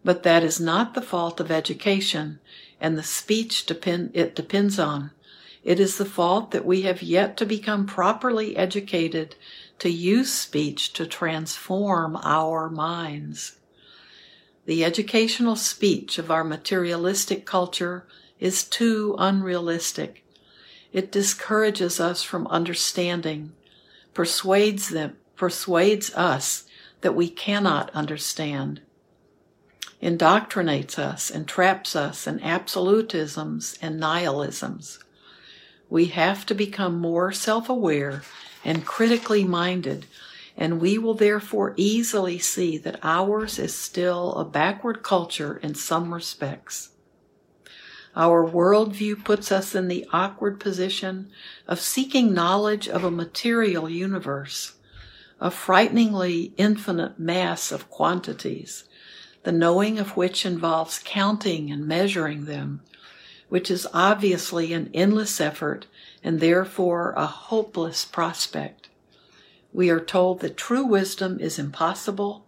But 0.04 0.24
that 0.24 0.44
is 0.44 0.60
not 0.60 0.94
the 0.94 1.02
fault 1.02 1.40
of 1.40 1.52
education 1.52 2.40
and 2.82 2.98
the 2.98 3.04
speech 3.04 3.66
depend, 3.66 4.12
it 4.14 4.36
depends 4.36 4.80
on. 4.80 5.12
It 5.64 5.80
is 5.80 5.98
the 5.98 6.06
fault 6.06 6.52
that 6.52 6.66
we 6.66 6.84
have 6.84 7.02
yet 7.02 7.36
to 7.38 7.46
become 7.46 7.86
properly 7.86 8.56
educated 8.56 9.36
to 9.80 9.90
use 9.90 10.32
speech 10.32 10.94
to 10.94 11.06
transform 11.06 12.18
our 12.24 12.70
minds. 12.70 13.58
The 14.66 14.86
educational 14.86 15.56
speech 15.56 16.18
of 16.18 16.32
our 16.32 16.44
materialistic 16.44 17.46
culture 17.46 18.06
is 18.40 18.64
too 18.64 19.16
unrealistic 19.18 20.24
it 20.92 21.12
discourages 21.12 22.00
us 22.00 22.24
from 22.24 22.48
understanding, 22.48 23.52
persuades 24.14 24.90
them, 24.90 25.18
persuades 25.36 26.14
us 26.16 26.66
that 27.02 27.16
we 27.16 27.30
cannot 27.30 27.90
understand, 27.92 28.82
indoctrinates 30.02 30.98
us 30.98 31.30
and 31.30 31.48
traps 31.48 31.96
us 31.96 32.26
in 32.26 32.40
absolutisms 32.40 33.78
and 33.82 34.00
nihilisms. 34.00 35.00
We 35.90 36.06
have 36.08 36.46
to 36.48 36.56
become 36.56 37.00
more 37.00 37.32
self-aware 37.32 38.24
and 38.66 38.86
critically 38.86 39.44
minded, 39.44 40.06
and 40.58 40.82
we 40.82 40.98
will 40.98 41.14
therefore 41.14 41.74
easily 41.78 42.38
see 42.38 42.78
that 42.80 43.00
ours 43.02 43.58
is 43.58 43.74
still 43.74 44.34
a 44.34 44.46
backward 44.46 45.04
culture 45.04 45.58
in 45.64 45.76
some 45.76 46.14
respects. 46.14 46.90
Our 48.16 48.50
worldview 48.50 49.24
puts 49.24 49.52
us 49.52 49.76
in 49.76 49.88
the 49.88 50.08
awkward 50.12 50.60
position 50.60 51.30
of 51.68 51.80
seeking 51.80 52.34
knowledge 52.34 52.88
of 52.88 53.04
a 53.04 53.12
material 53.12 53.88
universe, 53.90 54.74
a 55.40 55.52
frighteningly 55.52 56.54
infinite 56.58 57.20
mass 57.20 57.72
of 57.72 57.90
quantities, 57.90 58.84
the 59.44 59.52
knowing 59.52 60.00
of 60.00 60.18
which 60.18 60.46
involves 60.46 61.02
counting 61.04 61.72
and 61.72 61.88
measuring 61.88 62.46
them, 62.46 62.82
which 63.48 63.72
is 63.72 63.88
obviously 63.94 64.74
an 64.74 64.90
endless 64.94 65.40
effort 65.40 65.86
and 66.24 66.40
therefore 66.40 67.14
a 67.16 67.26
hopeless 67.26 68.06
prospect. 68.06 68.90
We 69.72 69.90
are 69.90 70.00
told 70.00 70.40
that 70.42 70.58
true 70.58 70.84
wisdom 70.84 71.40
is 71.40 71.60
impossible, 71.60 72.46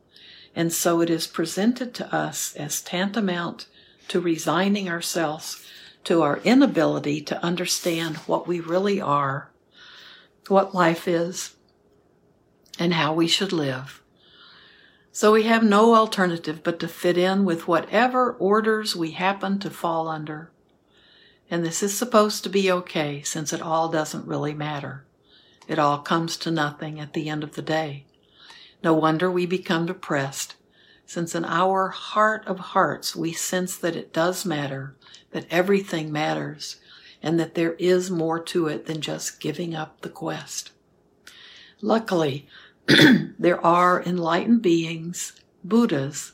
and 0.56 0.74
so 0.74 1.02
it 1.02 1.10
is 1.10 1.28
presented 1.28 1.94
to 1.94 2.14
us 2.14 2.56
as 2.56 2.82
tantamount 2.82 3.68
to 4.12 4.20
resigning 4.20 4.90
ourselves 4.90 5.66
to 6.04 6.22
our 6.22 6.40
inability 6.40 7.22
to 7.22 7.42
understand 7.42 8.18
what 8.28 8.46
we 8.46 8.60
really 8.60 9.00
are, 9.00 9.50
what 10.50 10.76
life 10.76 11.08
is, 11.08 11.56
and 12.78 12.94
how 12.94 13.14
we 13.14 13.26
should 13.26 13.54
live. 13.54 14.02
So 15.14 15.32
we 15.32 15.44
have 15.44 15.64
no 15.64 15.96
alternative 15.96 16.60
but 16.62 16.78
to 16.82 16.90
fit 16.90 17.18
in 17.18 17.46
with 17.46 17.70
whatever 17.70 18.34
orders 18.34 18.98
we 18.98 19.12
happen 19.12 19.60
to 19.60 19.70
fall 19.70 20.10
under. 20.10 20.52
And 21.50 21.64
this 21.64 21.82
is 21.82 21.98
supposed 21.98 22.44
to 22.44 22.50
be 22.50 22.70
okay 22.70 23.22
since 23.22 23.54
it 23.54 23.62
all 23.62 23.88
doesn't 23.88 24.28
really 24.28 24.54
matter. 24.54 25.06
It 25.70 25.80
all 25.80 26.00
comes 26.00 26.36
to 26.38 26.52
nothing 26.52 27.00
at 27.00 27.14
the 27.14 27.30
end 27.30 27.46
of 27.46 27.56
the 27.56 27.62
day. 27.62 28.04
No 28.84 28.94
wonder 28.94 29.32
we 29.32 29.46
become 29.46 29.86
depressed 29.86 30.56
since 31.12 31.36
in 31.36 31.44
our 31.44 31.90
heart 31.90 32.42
of 32.48 32.58
hearts 32.58 33.18
we 33.18 33.34
sense 33.34 33.76
that 33.76 33.98
it 33.98 34.14
does 34.14 34.46
matter, 34.46 34.96
that 35.32 35.46
everything 35.52 36.10
matters, 36.10 36.78
and 37.22 37.38
that 37.38 37.54
there 37.54 37.74
is 37.74 38.10
more 38.10 38.40
to 38.42 38.68
it 38.68 38.86
than 38.86 39.02
just 39.02 39.42
giving 39.42 39.76
up 39.76 40.00
the 40.00 40.10
quest. 40.10 40.72
Luckily, 41.82 42.48
there 43.38 43.60
are 43.60 44.02
enlightened 44.02 44.62
beings, 44.62 45.34
Buddhas, 45.66 46.32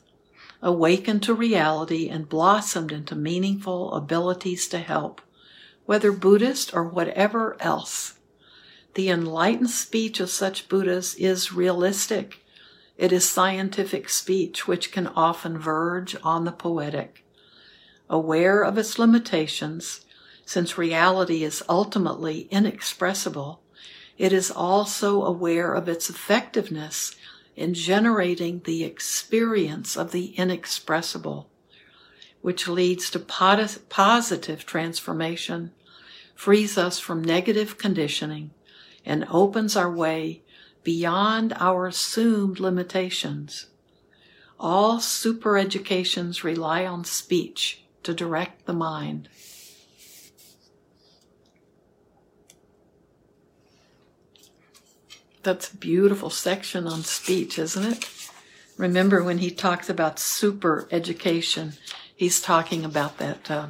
awakened 0.62 1.24
to 1.24 1.34
reality 1.34 2.08
and 2.08 2.30
blossomed 2.30 2.92
into 2.92 3.16
meaningful 3.16 3.96
abilities 3.96 4.68
to 4.68 4.78
help, 4.78 5.22
whether 5.88 6.12
Buddhist 6.12 6.76
or 6.76 6.88
whatever 6.88 7.58
else. 7.60 8.20
The 8.94 9.10
enlightened 9.10 9.72
speech 9.72 10.20
of 10.20 10.30
such 10.30 10.70
Buddhas 10.70 11.16
is 11.16 11.52
realistic 11.52 12.44
it 12.98 13.12
is 13.12 13.30
scientific 13.30 14.10
speech 14.10 14.68
which 14.68 14.92
can 14.92 15.08
often 15.08 15.58
verge 15.58 16.16
on 16.24 16.46
the 16.46 16.52
poetic. 16.52 17.24
Aware 18.10 18.64
of 18.64 18.78
its 18.78 18.98
limitations, 18.98 20.06
since 20.46 20.78
reality 20.78 21.44
is 21.44 21.64
ultimately 21.70 22.48
inexpressible, 22.50 23.62
it 24.18 24.34
is 24.34 24.50
also 24.50 25.24
aware 25.24 25.74
of 25.74 25.88
its 25.88 26.10
effectiveness 26.10 27.16
in 27.56 27.74
generating 27.74 28.62
the 28.66 28.84
experience 28.84 29.96
of 29.96 30.12
the 30.12 30.28
inexpressible, 30.38 31.50
which 32.42 32.68
leads 32.68 33.12
to 33.12 33.20
positive 33.20 34.66
transformation, 34.66 35.72
frees 36.34 36.78
us 36.78 37.00
from 37.00 37.24
negative 37.24 37.78
conditioning, 37.78 38.52
and 39.06 39.26
opens 39.30 39.76
our 39.76 39.92
way 39.92 40.42
beyond 40.88 41.52
our 41.60 41.86
assumed 41.86 42.62
limitations. 42.62 43.66
All 44.58 45.02
super 45.02 45.58
educations 45.58 46.46
rely 46.46 46.86
on 46.86 47.04
speech 47.04 47.84
to 48.04 48.14
direct 48.14 48.66
the 48.66 48.72
mind. 48.72 49.28
That's 55.44 55.74
a 55.74 55.76
beautiful 55.76 56.30
section 56.30 56.88
on 56.88 57.04
speech, 57.04 57.60
isn't 57.60 57.84
it? 57.84 58.10
Remember 58.78 59.22
when 59.22 59.40
he 59.40 59.52
talks 59.52 59.90
about 59.90 60.20
super 60.20 60.88
education, 60.90 61.74
he's 62.16 62.40
talking 62.40 62.86
about 62.86 63.18
that 63.18 63.52
uh, 63.52 63.68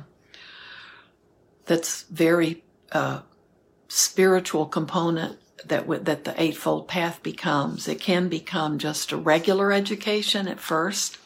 that's 1.65 2.03
very 2.03 2.63
uh, 2.91 3.21
spiritual 3.87 4.67
component 4.67 5.39
that 5.65 5.81
w- 5.81 6.03
that 6.03 6.23
the 6.23 6.39
eightfold 6.41 6.87
path 6.87 7.21
becomes. 7.23 7.87
It 7.87 7.99
can 7.99 8.29
become 8.29 8.77
just 8.77 9.11
a 9.11 9.17
regular 9.17 9.71
education 9.71 10.47
at 10.47 10.59
first, 10.59 11.17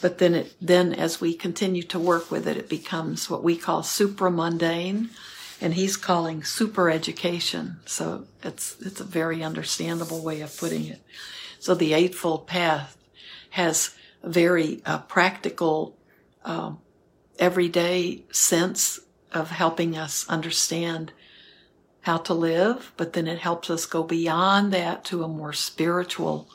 but 0.00 0.18
then 0.18 0.34
it 0.34 0.54
then 0.60 0.94
as 0.94 1.20
we 1.20 1.34
continue 1.34 1.82
to 1.84 1.98
work 1.98 2.30
with 2.30 2.46
it, 2.46 2.56
it 2.56 2.68
becomes 2.68 3.28
what 3.28 3.42
we 3.42 3.56
call 3.56 3.82
supramundane, 3.82 5.08
and 5.60 5.74
he's 5.74 5.96
calling 5.96 6.42
super 6.42 6.90
education. 6.90 7.80
So 7.86 8.26
it's 8.42 8.76
it's 8.80 9.00
a 9.00 9.04
very 9.04 9.42
understandable 9.42 10.22
way 10.22 10.40
of 10.40 10.56
putting 10.56 10.86
it. 10.86 11.02
So 11.58 11.74
the 11.74 11.92
eightfold 11.92 12.46
path 12.46 12.96
has 13.50 13.94
a 14.22 14.30
very 14.30 14.80
uh, 14.86 14.98
practical, 15.00 15.98
um, 16.44 16.78
everyday 17.38 18.24
sense 18.30 19.00
of 19.32 19.50
helping 19.50 19.96
us 19.96 20.26
understand 20.28 21.12
how 22.02 22.16
to 22.16 22.34
live, 22.34 22.92
but 22.96 23.12
then 23.12 23.26
it 23.26 23.38
helps 23.38 23.68
us 23.70 23.86
go 23.86 24.02
beyond 24.02 24.72
that 24.72 25.04
to 25.06 25.22
a 25.22 25.28
more 25.28 25.52
spiritual 25.52 26.48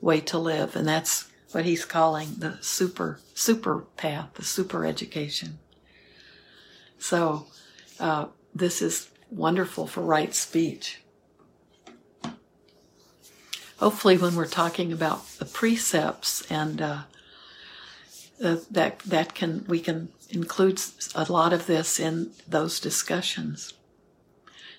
way 0.00 0.20
to 0.20 0.38
live. 0.38 0.74
And 0.74 0.86
that's 0.86 1.28
what 1.52 1.64
he's 1.64 1.84
calling 1.84 2.34
the 2.38 2.58
super, 2.60 3.20
super 3.34 3.80
path, 3.96 4.34
the 4.34 4.44
super 4.44 4.84
education. 4.84 5.58
So, 6.98 7.46
uh, 8.00 8.26
this 8.54 8.82
is 8.82 9.10
wonderful 9.30 9.86
for 9.86 10.00
right 10.00 10.34
speech. 10.34 11.00
Hopefully, 13.78 14.18
when 14.18 14.34
we're 14.34 14.46
talking 14.46 14.92
about 14.92 15.26
the 15.38 15.44
precepts 15.44 16.50
and 16.50 16.82
uh, 16.82 17.02
uh, 18.42 18.56
that 18.70 18.98
that 19.00 19.34
can 19.34 19.64
we 19.68 19.78
can 19.78 20.08
include 20.30 20.80
a 21.14 21.30
lot 21.32 21.52
of 21.52 21.66
this 21.66 22.00
in 22.00 22.32
those 22.48 22.80
discussions. 22.80 23.74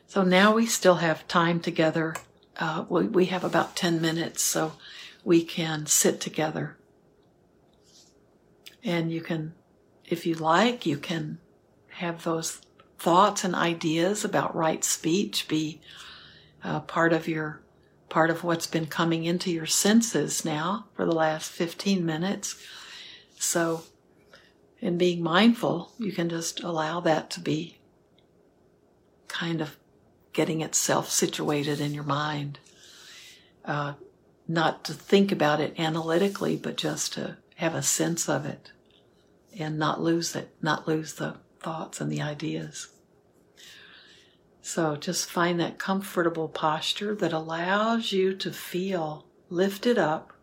So 0.09 0.23
now 0.23 0.55
we 0.55 0.65
still 0.65 0.95
have 0.95 1.27
time 1.27 1.59
together. 1.59 2.15
Uh, 2.57 2.83
we, 2.89 3.03
we 3.03 3.25
have 3.25 3.43
about 3.43 3.75
10 3.75 4.01
minutes, 4.01 4.41
so 4.41 4.73
we 5.23 5.43
can 5.43 5.85
sit 5.85 6.19
together. 6.19 6.77
And 8.83 9.11
you 9.11 9.21
can, 9.21 9.53
if 10.05 10.25
you 10.25 10.33
like, 10.33 10.83
you 10.87 10.97
can 10.97 11.37
have 11.89 12.23
those 12.23 12.59
thoughts 12.97 13.43
and 13.43 13.53
ideas 13.53 14.25
about 14.25 14.55
right 14.55 14.83
speech 14.83 15.47
be 15.47 15.79
uh, 16.63 16.79
part 16.79 17.13
of 17.13 17.27
your 17.27 17.61
part 18.09 18.31
of 18.31 18.43
what's 18.43 18.65
been 18.65 18.87
coming 18.87 19.25
into 19.25 19.51
your 19.51 19.67
senses 19.67 20.43
now 20.43 20.87
for 20.95 21.05
the 21.05 21.11
last 21.11 21.51
15 21.51 22.03
minutes. 22.03 22.55
So, 23.37 23.83
in 24.79 24.97
being 24.97 25.21
mindful, 25.21 25.91
you 25.99 26.11
can 26.11 26.29
just 26.29 26.63
allow 26.63 26.99
that 27.01 27.29
to 27.29 27.39
be 27.39 27.77
kind 29.27 29.61
of 29.61 29.78
getting 30.33 30.61
itself 30.61 31.09
situated 31.09 31.79
in 31.79 31.93
your 31.93 32.03
mind. 32.03 32.59
Uh, 33.65 33.93
not 34.47 34.83
to 34.83 34.93
think 34.93 35.31
about 35.31 35.59
it 35.59 35.79
analytically, 35.79 36.55
but 36.55 36.77
just 36.77 37.13
to 37.13 37.37
have 37.55 37.75
a 37.75 37.83
sense 37.83 38.27
of 38.27 38.45
it 38.45 38.71
and 39.57 39.77
not 39.77 40.01
lose 40.01 40.35
it, 40.35 40.49
not 40.61 40.87
lose 40.87 41.13
the 41.13 41.35
thoughts 41.59 42.01
and 42.01 42.11
the 42.11 42.21
ideas. 42.21 42.89
So 44.61 44.95
just 44.95 45.29
find 45.29 45.59
that 45.59 45.79
comfortable 45.79 46.47
posture 46.47 47.15
that 47.15 47.33
allows 47.33 48.11
you 48.11 48.35
to 48.35 48.51
feel 48.51 49.25
lifted 49.49 49.97
up, 49.97 50.33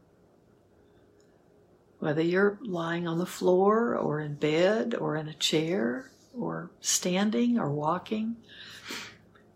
whether 1.99 2.23
you're 2.23 2.59
lying 2.63 3.07
on 3.07 3.19
the 3.19 3.27
floor 3.27 3.97
or 3.97 4.21
in 4.21 4.35
bed 4.35 4.95
or 4.95 5.17
in 5.17 5.29
a 5.29 5.35
chair 5.35 6.11
or 6.37 6.71
standing 6.81 7.59
or 7.59 7.71
walking 7.71 8.37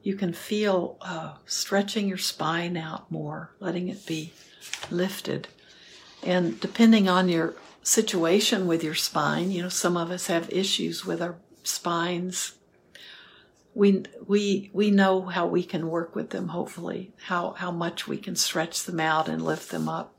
you 0.03 0.15
can 0.15 0.33
feel 0.33 0.97
uh, 1.01 1.35
stretching 1.47 2.09
your 2.09 2.19
spine 2.19 2.77
out 2.77 3.11
more, 3.11 3.55
letting 3.61 3.89
it 3.89 4.07
be 4.07 4.33
lifted. 4.91 5.49
And 6.23 6.59
depending 6.61 7.09
on 7.09 7.29
your 7.29 7.55
situation 7.83 8.67
with 8.67 8.83
your 8.83 8.95
spine, 8.95 9.51
you 9.51 9.63
know, 9.63 9.69
some 9.69 9.97
of 9.97 10.11
us 10.11 10.27
have 10.29 10.51
issues 10.51 11.05
with 11.05 11.21
our 11.21 11.37
spines. 11.63 12.55
We, 13.75 14.05
we, 14.27 14.71
we 14.73 14.91
know 14.91 15.23
how 15.23 15.47
we 15.47 15.63
can 15.63 15.89
work 15.89 16.15
with 16.15 16.31
them, 16.31 16.49
hopefully, 16.49 17.13
how, 17.27 17.53
how 17.53 17.71
much 17.71 18.09
we 18.09 18.17
can 18.17 18.37
stretch 18.37 18.85
them 18.85 19.01
out 19.01 19.29
and 19.29 19.43
lift 19.43 19.71
them 19.71 19.89
up. 19.89 20.15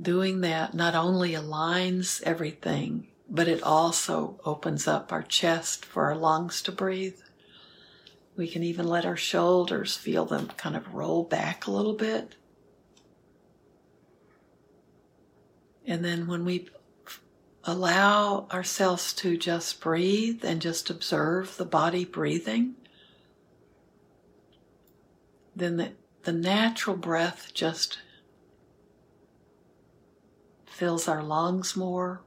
Doing 0.00 0.40
that 0.42 0.72
not 0.72 0.94
only 0.94 1.32
aligns 1.32 2.22
everything 2.22 3.09
but 3.30 3.46
it 3.46 3.62
also 3.62 4.40
opens 4.44 4.88
up 4.88 5.12
our 5.12 5.22
chest 5.22 5.84
for 5.84 6.06
our 6.06 6.16
lungs 6.16 6.60
to 6.62 6.72
breathe. 6.72 7.20
We 8.36 8.48
can 8.48 8.64
even 8.64 8.88
let 8.88 9.06
our 9.06 9.16
shoulders 9.16 9.96
feel 9.96 10.24
them 10.24 10.48
kind 10.56 10.76
of 10.76 10.92
roll 10.94 11.22
back 11.22 11.66
a 11.66 11.70
little 11.70 11.94
bit. 11.94 12.34
And 15.86 16.04
then 16.04 16.26
when 16.26 16.44
we 16.44 16.68
allow 17.64 18.48
ourselves 18.52 19.12
to 19.12 19.36
just 19.36 19.80
breathe 19.80 20.44
and 20.44 20.60
just 20.60 20.90
observe 20.90 21.56
the 21.56 21.64
body 21.64 22.04
breathing, 22.04 22.74
then 25.54 25.76
the, 25.76 25.92
the 26.22 26.32
natural 26.32 26.96
breath 26.96 27.50
just 27.54 27.98
fills 30.66 31.06
our 31.06 31.22
lungs 31.22 31.76
more, 31.76 32.22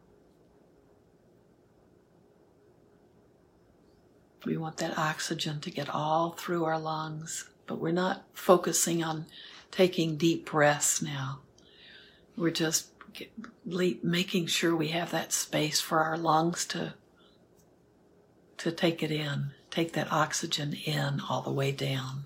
We 4.46 4.58
want 4.58 4.78
that 4.78 4.98
oxygen 4.98 5.62
to 5.62 5.72
get 5.72 5.90
all 5.90 6.32
through 6.32 6.66
our 6.66 6.80
lungs, 6.80 7.50
but 7.66 7.80
we're 7.80 7.92
not 7.92 8.24
focusing 8.34 9.04
on 9.04 9.26
taking 9.72 10.18
deep 10.18 10.50
breaths 10.50 11.02
now. 11.02 11.40
We're 12.36 12.52
just 12.52 12.88
making 13.66 14.48
sure 14.48 14.76
we 14.76 14.90
have 14.90 15.12
that 15.12 15.32
space 15.32 15.80
for 15.80 16.00
our 16.00 16.18
lungs 16.18 16.66
to 16.66 16.96
to 18.58 18.72
take 18.72 19.04
it 19.04 19.12
in, 19.12 19.52
take 19.70 19.94
that 19.94 20.12
oxygen 20.12 20.74
in 20.74 21.20
all 21.30 21.42
the 21.42 21.52
way 21.52 21.72
down. 21.72 22.26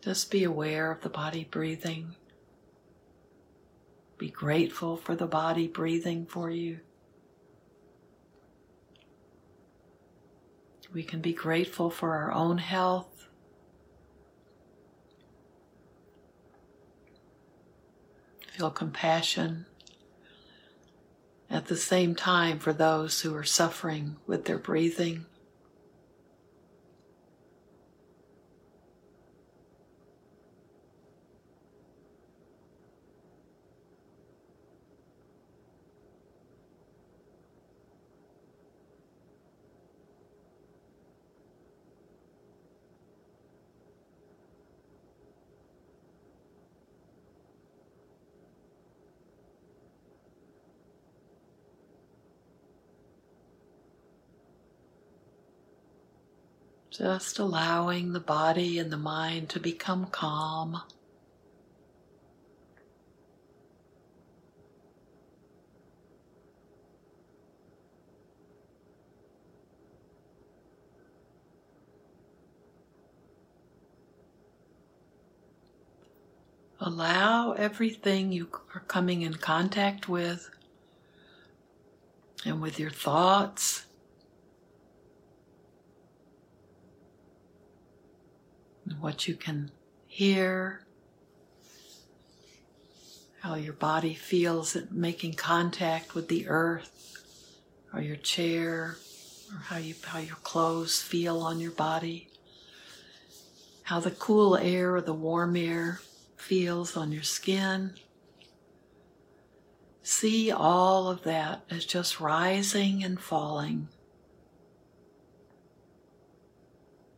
Just 0.00 0.30
be 0.30 0.44
aware 0.44 0.90
of 0.90 1.02
the 1.02 1.08
body 1.08 1.44
breathing. 1.44 2.14
Be 4.16 4.30
grateful 4.30 4.96
for 4.96 5.14
the 5.14 5.26
body 5.26 5.66
breathing 5.66 6.24
for 6.24 6.50
you. 6.50 6.80
We 10.94 11.02
can 11.02 11.20
be 11.20 11.32
grateful 11.32 11.90
for 11.90 12.14
our 12.14 12.30
own 12.30 12.58
health. 12.58 13.28
Feel 18.56 18.70
compassion 18.70 19.66
at 21.50 21.66
the 21.66 21.76
same 21.76 22.14
time 22.14 22.60
for 22.60 22.72
those 22.72 23.22
who 23.22 23.34
are 23.34 23.42
suffering 23.42 24.16
with 24.28 24.44
their 24.44 24.58
breathing. 24.58 25.26
Just 56.96 57.40
allowing 57.40 58.12
the 58.12 58.20
body 58.20 58.78
and 58.78 58.92
the 58.92 58.96
mind 58.96 59.48
to 59.48 59.58
become 59.58 60.06
calm. 60.06 60.80
Allow 76.78 77.54
everything 77.54 78.30
you 78.30 78.48
are 78.72 78.82
coming 78.86 79.22
in 79.22 79.34
contact 79.34 80.08
with 80.08 80.48
and 82.44 82.62
with 82.62 82.78
your 82.78 82.90
thoughts 82.90 83.73
what 89.04 89.28
you 89.28 89.34
can 89.34 89.70
hear, 90.06 90.80
how 93.42 93.54
your 93.54 93.74
body 93.74 94.14
feels 94.14 94.74
it 94.74 94.90
making 94.90 95.34
contact 95.34 96.14
with 96.14 96.28
the 96.28 96.48
earth 96.48 97.20
or 97.92 98.00
your 98.00 98.16
chair 98.16 98.96
or 99.52 99.58
how 99.64 99.76
you 99.76 99.94
how 100.06 100.18
your 100.18 100.36
clothes 100.36 101.02
feel 101.02 101.40
on 101.40 101.60
your 101.60 101.70
body 101.72 102.30
how 103.82 104.00
the 104.00 104.10
cool 104.10 104.56
air 104.56 104.96
or 104.96 105.02
the 105.02 105.12
warm 105.12 105.54
air 105.54 106.00
feels 106.38 106.96
on 106.96 107.12
your 107.12 107.22
skin. 107.22 107.92
See 110.02 110.50
all 110.50 111.10
of 111.10 111.24
that 111.24 111.64
as 111.68 111.84
just 111.84 112.20
rising 112.20 113.04
and 113.04 113.20
falling. 113.20 113.88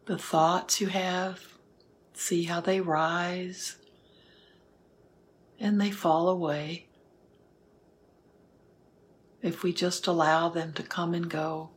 The 0.06 0.18
thoughts 0.18 0.80
you 0.80 0.88
have 0.88 1.55
see 2.16 2.44
how 2.44 2.60
they 2.60 2.80
rise 2.80 3.76
and 5.60 5.80
they 5.80 5.90
fall 5.90 6.28
away 6.28 6.86
if 9.42 9.62
we 9.62 9.72
just 9.72 10.06
allow 10.06 10.48
them 10.48 10.72
to 10.72 10.82
come 10.82 11.14
and 11.14 11.28
go. 11.28 11.70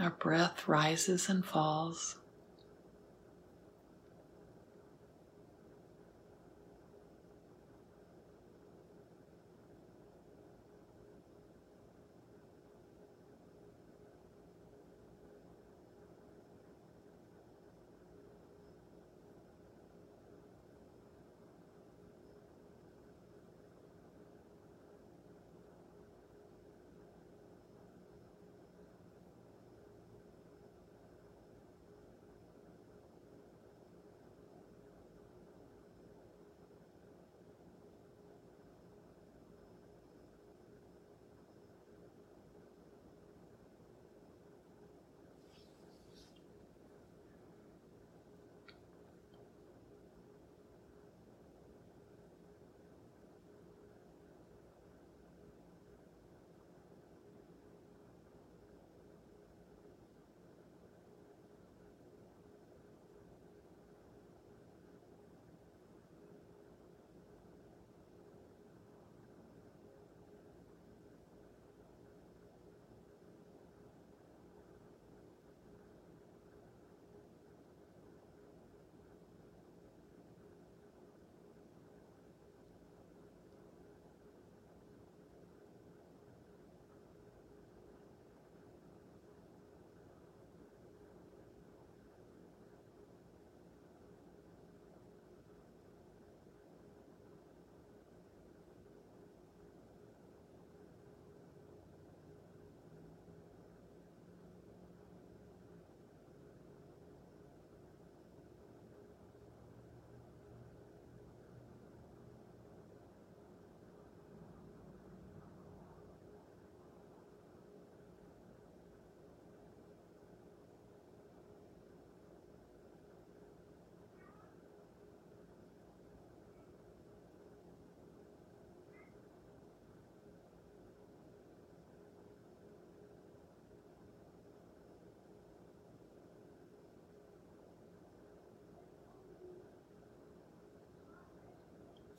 Our 0.00 0.10
breath 0.10 0.68
rises 0.68 1.28
and 1.28 1.44
falls. 1.44 2.17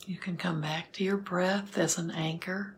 You 0.10 0.18
can 0.18 0.38
come 0.38 0.60
back 0.60 0.92
to 0.94 1.04
your 1.04 1.18
breath 1.18 1.78
as 1.78 2.00
an 2.00 2.10
anchor. 2.10 2.74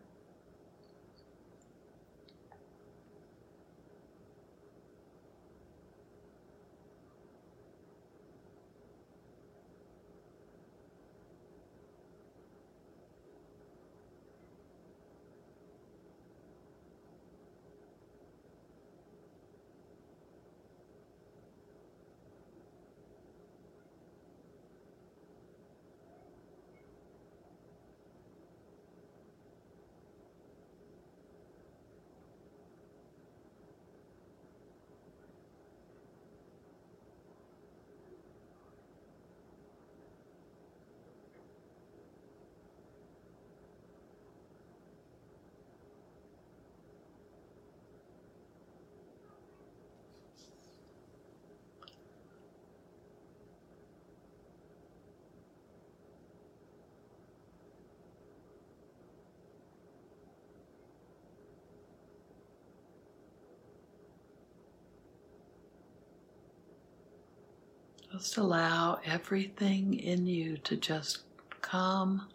Just 68.22 68.36
allow 68.36 69.00
everything 69.04 69.94
in 69.94 70.28
you 70.28 70.56
to 70.58 70.76
just 70.76 71.24
come, 71.60 72.28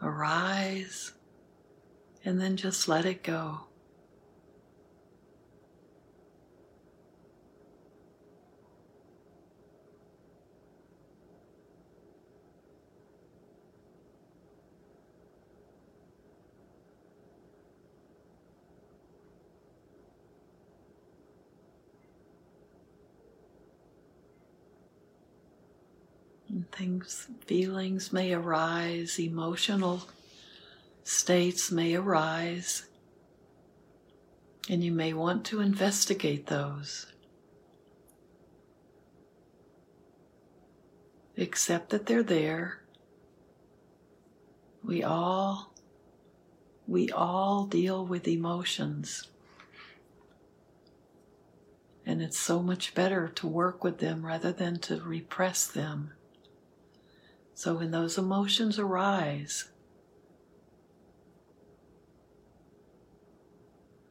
arise, 0.00 1.12
and 2.24 2.40
then 2.40 2.56
just 2.56 2.88
let 2.88 3.04
it 3.04 3.22
go. 3.22 3.66
And 26.48 26.61
things, 26.72 27.28
feelings 27.46 28.12
may 28.12 28.32
arise, 28.32 29.18
emotional 29.18 30.02
states 31.04 31.70
may 31.70 31.94
arise, 31.94 32.86
and 34.68 34.82
you 34.82 34.92
may 34.92 35.12
want 35.12 35.44
to 35.46 35.60
investigate 35.60 36.46
those. 36.46 37.06
Accept 41.36 41.90
that 41.90 42.06
they're 42.06 42.22
there. 42.22 42.82
We 44.84 45.02
all 45.02 45.72
we 46.86 47.10
all 47.10 47.64
deal 47.66 48.04
with 48.04 48.26
emotions. 48.28 49.28
And 52.04 52.20
it's 52.20 52.38
so 52.38 52.60
much 52.62 52.94
better 52.94 53.28
to 53.28 53.46
work 53.46 53.84
with 53.84 53.98
them 53.98 54.26
rather 54.26 54.52
than 54.52 54.78
to 54.80 55.00
repress 55.00 55.66
them. 55.66 56.12
So 57.62 57.74
when 57.74 57.92
those 57.92 58.18
emotions 58.18 58.76
arise, 58.76 59.70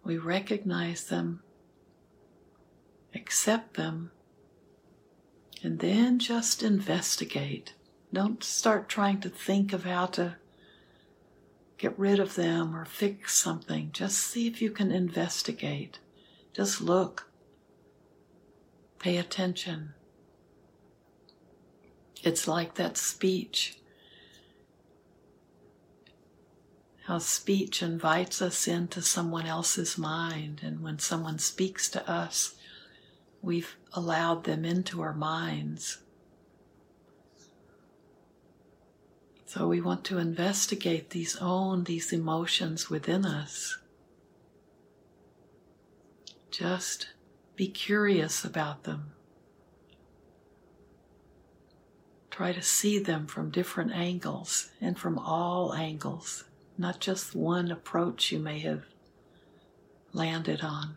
we 0.06 0.18
recognize 0.18 1.04
them, 1.04 1.44
accept 3.14 3.74
them, 3.74 4.12
and 5.62 5.80
then 5.80 6.18
just 6.18 6.64
investigate. 6.64 7.74
Don't 8.14 8.42
start 8.42 8.88
trying 8.88 9.20
to 9.20 9.30
think 9.30 9.74
of 9.74 9.84
how 9.84 10.06
to 10.06 10.38
get 11.78 12.00
rid 12.00 12.22
of 12.22 12.36
them 12.36 12.74
or 12.74 12.86
fix 12.86 13.36
something. 13.36 13.90
Just 13.92 14.18
see 14.20 14.48
if 14.48 14.62
you 14.62 14.72
can 14.72 14.94
investigate. 14.94 16.00
Just 16.54 16.80
look. 16.80 17.28
Pay 18.98 19.18
attention. 19.18 19.94
It's 22.24 22.48
like 22.48 22.76
that 22.76 22.98
speech. 22.98 23.78
How 27.06 27.18
speech 27.18 27.82
invites 27.82 28.42
us 28.42 28.68
into 28.68 29.02
someone 29.02 29.48
else's 29.48 29.98
mind, 29.98 30.62
and 30.64 30.82
when 30.82 31.00
someone 31.00 31.40
speaks 31.40 31.90
to 31.90 32.10
us, 32.10 32.56
we've 33.42 33.76
allowed 33.94 34.44
them 34.44 34.64
into 34.64 35.02
our 35.02 35.14
minds. 35.14 35.98
So 39.48 39.68
we 39.68 39.82
want 39.82 40.06
to 40.06 40.20
investigate 40.20 41.10
these 41.10 41.36
own, 41.42 41.84
these 41.84 42.14
emotions 42.14 42.90
within 42.90 43.26
us. 43.26 43.80
Just 46.52 47.10
be 47.56 47.68
curious 47.68 48.46
about 48.46 48.84
them. 48.84 49.12
Try 52.42 52.54
to 52.54 52.62
see 52.64 52.98
them 52.98 53.28
from 53.28 53.52
different 53.52 53.92
angles 53.92 54.72
and 54.82 54.98
from 54.98 55.20
all 55.20 55.76
angles, 55.76 56.46
not 56.76 57.00
just 57.00 57.36
one 57.36 57.70
approach 57.70 58.32
you 58.32 58.40
may 58.40 58.58
have 58.62 58.86
landed 60.12 60.62
on. 60.62 60.96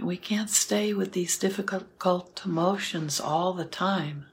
we 0.00 0.16
can't 0.16 0.50
stay 0.50 0.92
with 0.92 1.12
these 1.12 1.38
difficult 1.38 2.42
emotions 2.44 3.20
all 3.20 3.52
the 3.52 3.64
time. 3.64 4.26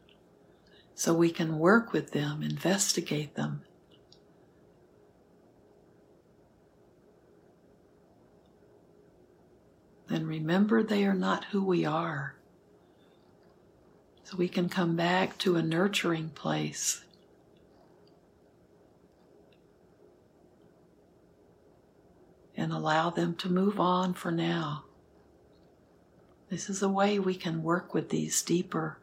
So 0.95 1.13
we 1.13 1.32
can 1.32 1.60
work 1.60 1.91
with 1.91 2.12
them, 2.12 2.43
investigate 2.43 3.36
them. 3.36 3.63
Then 10.08 10.27
remember 10.27 10.84
they 10.84 11.06
are 11.06 11.15
not 11.15 11.45
who 11.45 11.63
we 11.63 11.86
are. 11.86 12.36
So 14.23 14.38
we 14.38 14.47
can 14.47 14.69
come 14.69 14.95
back 14.95 15.38
to 15.39 15.56
a 15.56 15.63
nurturing 15.63 16.29
place. 16.29 17.03
And 22.56 22.71
allow 22.71 23.10
them 23.10 23.36
to 23.38 23.49
move 23.49 23.79
on 23.79 24.13
for 24.13 24.32
now. 24.32 24.84
This 26.49 26.69
is 26.69 26.84
a 26.84 26.89
way 26.89 27.17
we 27.17 27.34
can 27.34 27.63
work 27.63 27.95
with 27.95 28.10
these 28.10 28.43
deeper, 28.43 28.99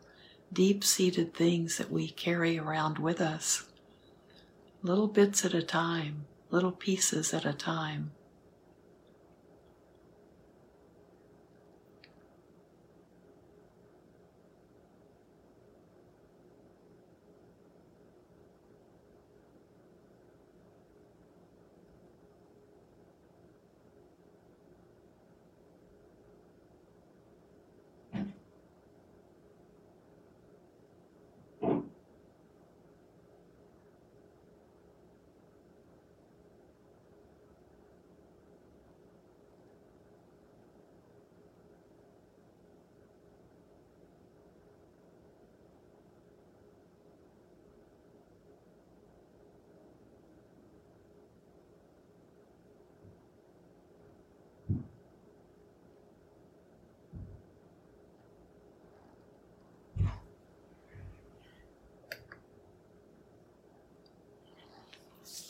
deep 0.53 0.83
seated 0.83 1.33
things 1.33 1.79
that 1.79 1.91
we 1.91 2.09
carry 2.09 2.59
around 2.59 2.99
with 2.99 3.21
us, 3.21 3.67
little 4.83 5.07
bits 5.07 5.45
at 5.45 5.55
a 5.55 5.63
time, 5.63 6.25
little 6.51 6.73
pieces 6.73 7.33
at 7.33 7.45
a 7.45 7.53
time. 7.53 8.11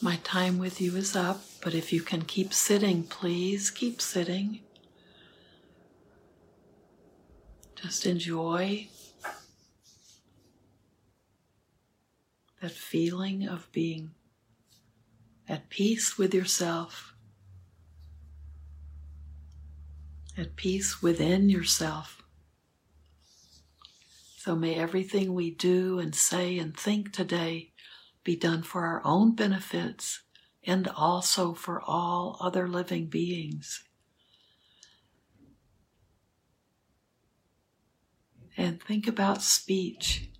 My 0.03 0.17
time 0.25 0.59
with 0.59 0.81
you 0.81 0.97
is 0.97 1.15
up, 1.15 1.43
but 1.63 1.75
if 1.75 1.93
you 1.93 2.01
can 2.01 2.23
keep 2.23 2.55
sitting, 2.55 3.03
please 3.03 3.71
keep 3.71 4.01
sitting. 4.01 4.61
Just 7.75 8.07
enjoy 8.07 8.89
that 12.63 12.71
feeling 12.71 13.47
of 13.47 13.71
being 13.73 14.13
at 15.47 15.69
peace 15.69 16.17
with 16.17 16.33
yourself, 16.33 17.15
at 20.39 20.57
peace 20.57 21.03
within 21.03 21.51
yourself. 21.51 22.23
So 24.39 24.57
may 24.57 24.77
everything 24.77 25.35
we 25.35 25.51
do 25.51 25.99
and 25.99 26.15
say 26.15 26.59
and 26.59 26.75
think 26.75 27.13
today 27.13 27.70
be 28.25 28.37
done 28.37 28.63
for 28.63 28.85
our 28.85 29.01
own 29.05 29.35
benefits 29.35 30.23
and 30.65 30.89
also 30.89 31.55
for 31.55 31.81
all 31.81 32.37
other 32.41 32.69
living 32.69 33.07
beings. 33.07 33.85
And 38.57 38.83
think 38.83 39.07
about 39.07 39.43
speech. 39.43 40.31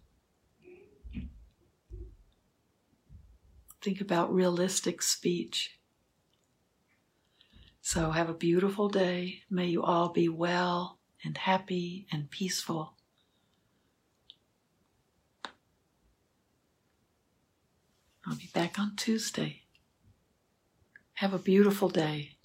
Think 3.81 4.01
about 4.01 4.33
realistic 4.33 5.01
speech. 5.01 5.79
So, 7.81 8.11
have 8.11 8.29
a 8.29 8.35
beautiful 8.35 8.91
day. 8.91 9.43
May 9.49 9.69
you 9.69 9.83
all 9.83 10.11
be 10.11 10.29
well 10.29 10.99
and 11.25 11.39
happy 11.39 12.07
and 12.13 12.31
peaceful. 12.31 12.95
I'll 18.31 18.37
be 18.37 18.49
back 18.55 18.79
on 18.79 18.95
Tuesday. 18.95 19.63
Have 21.15 21.35
a 21.35 21.39
beautiful 21.39 21.89
day. 21.89 22.37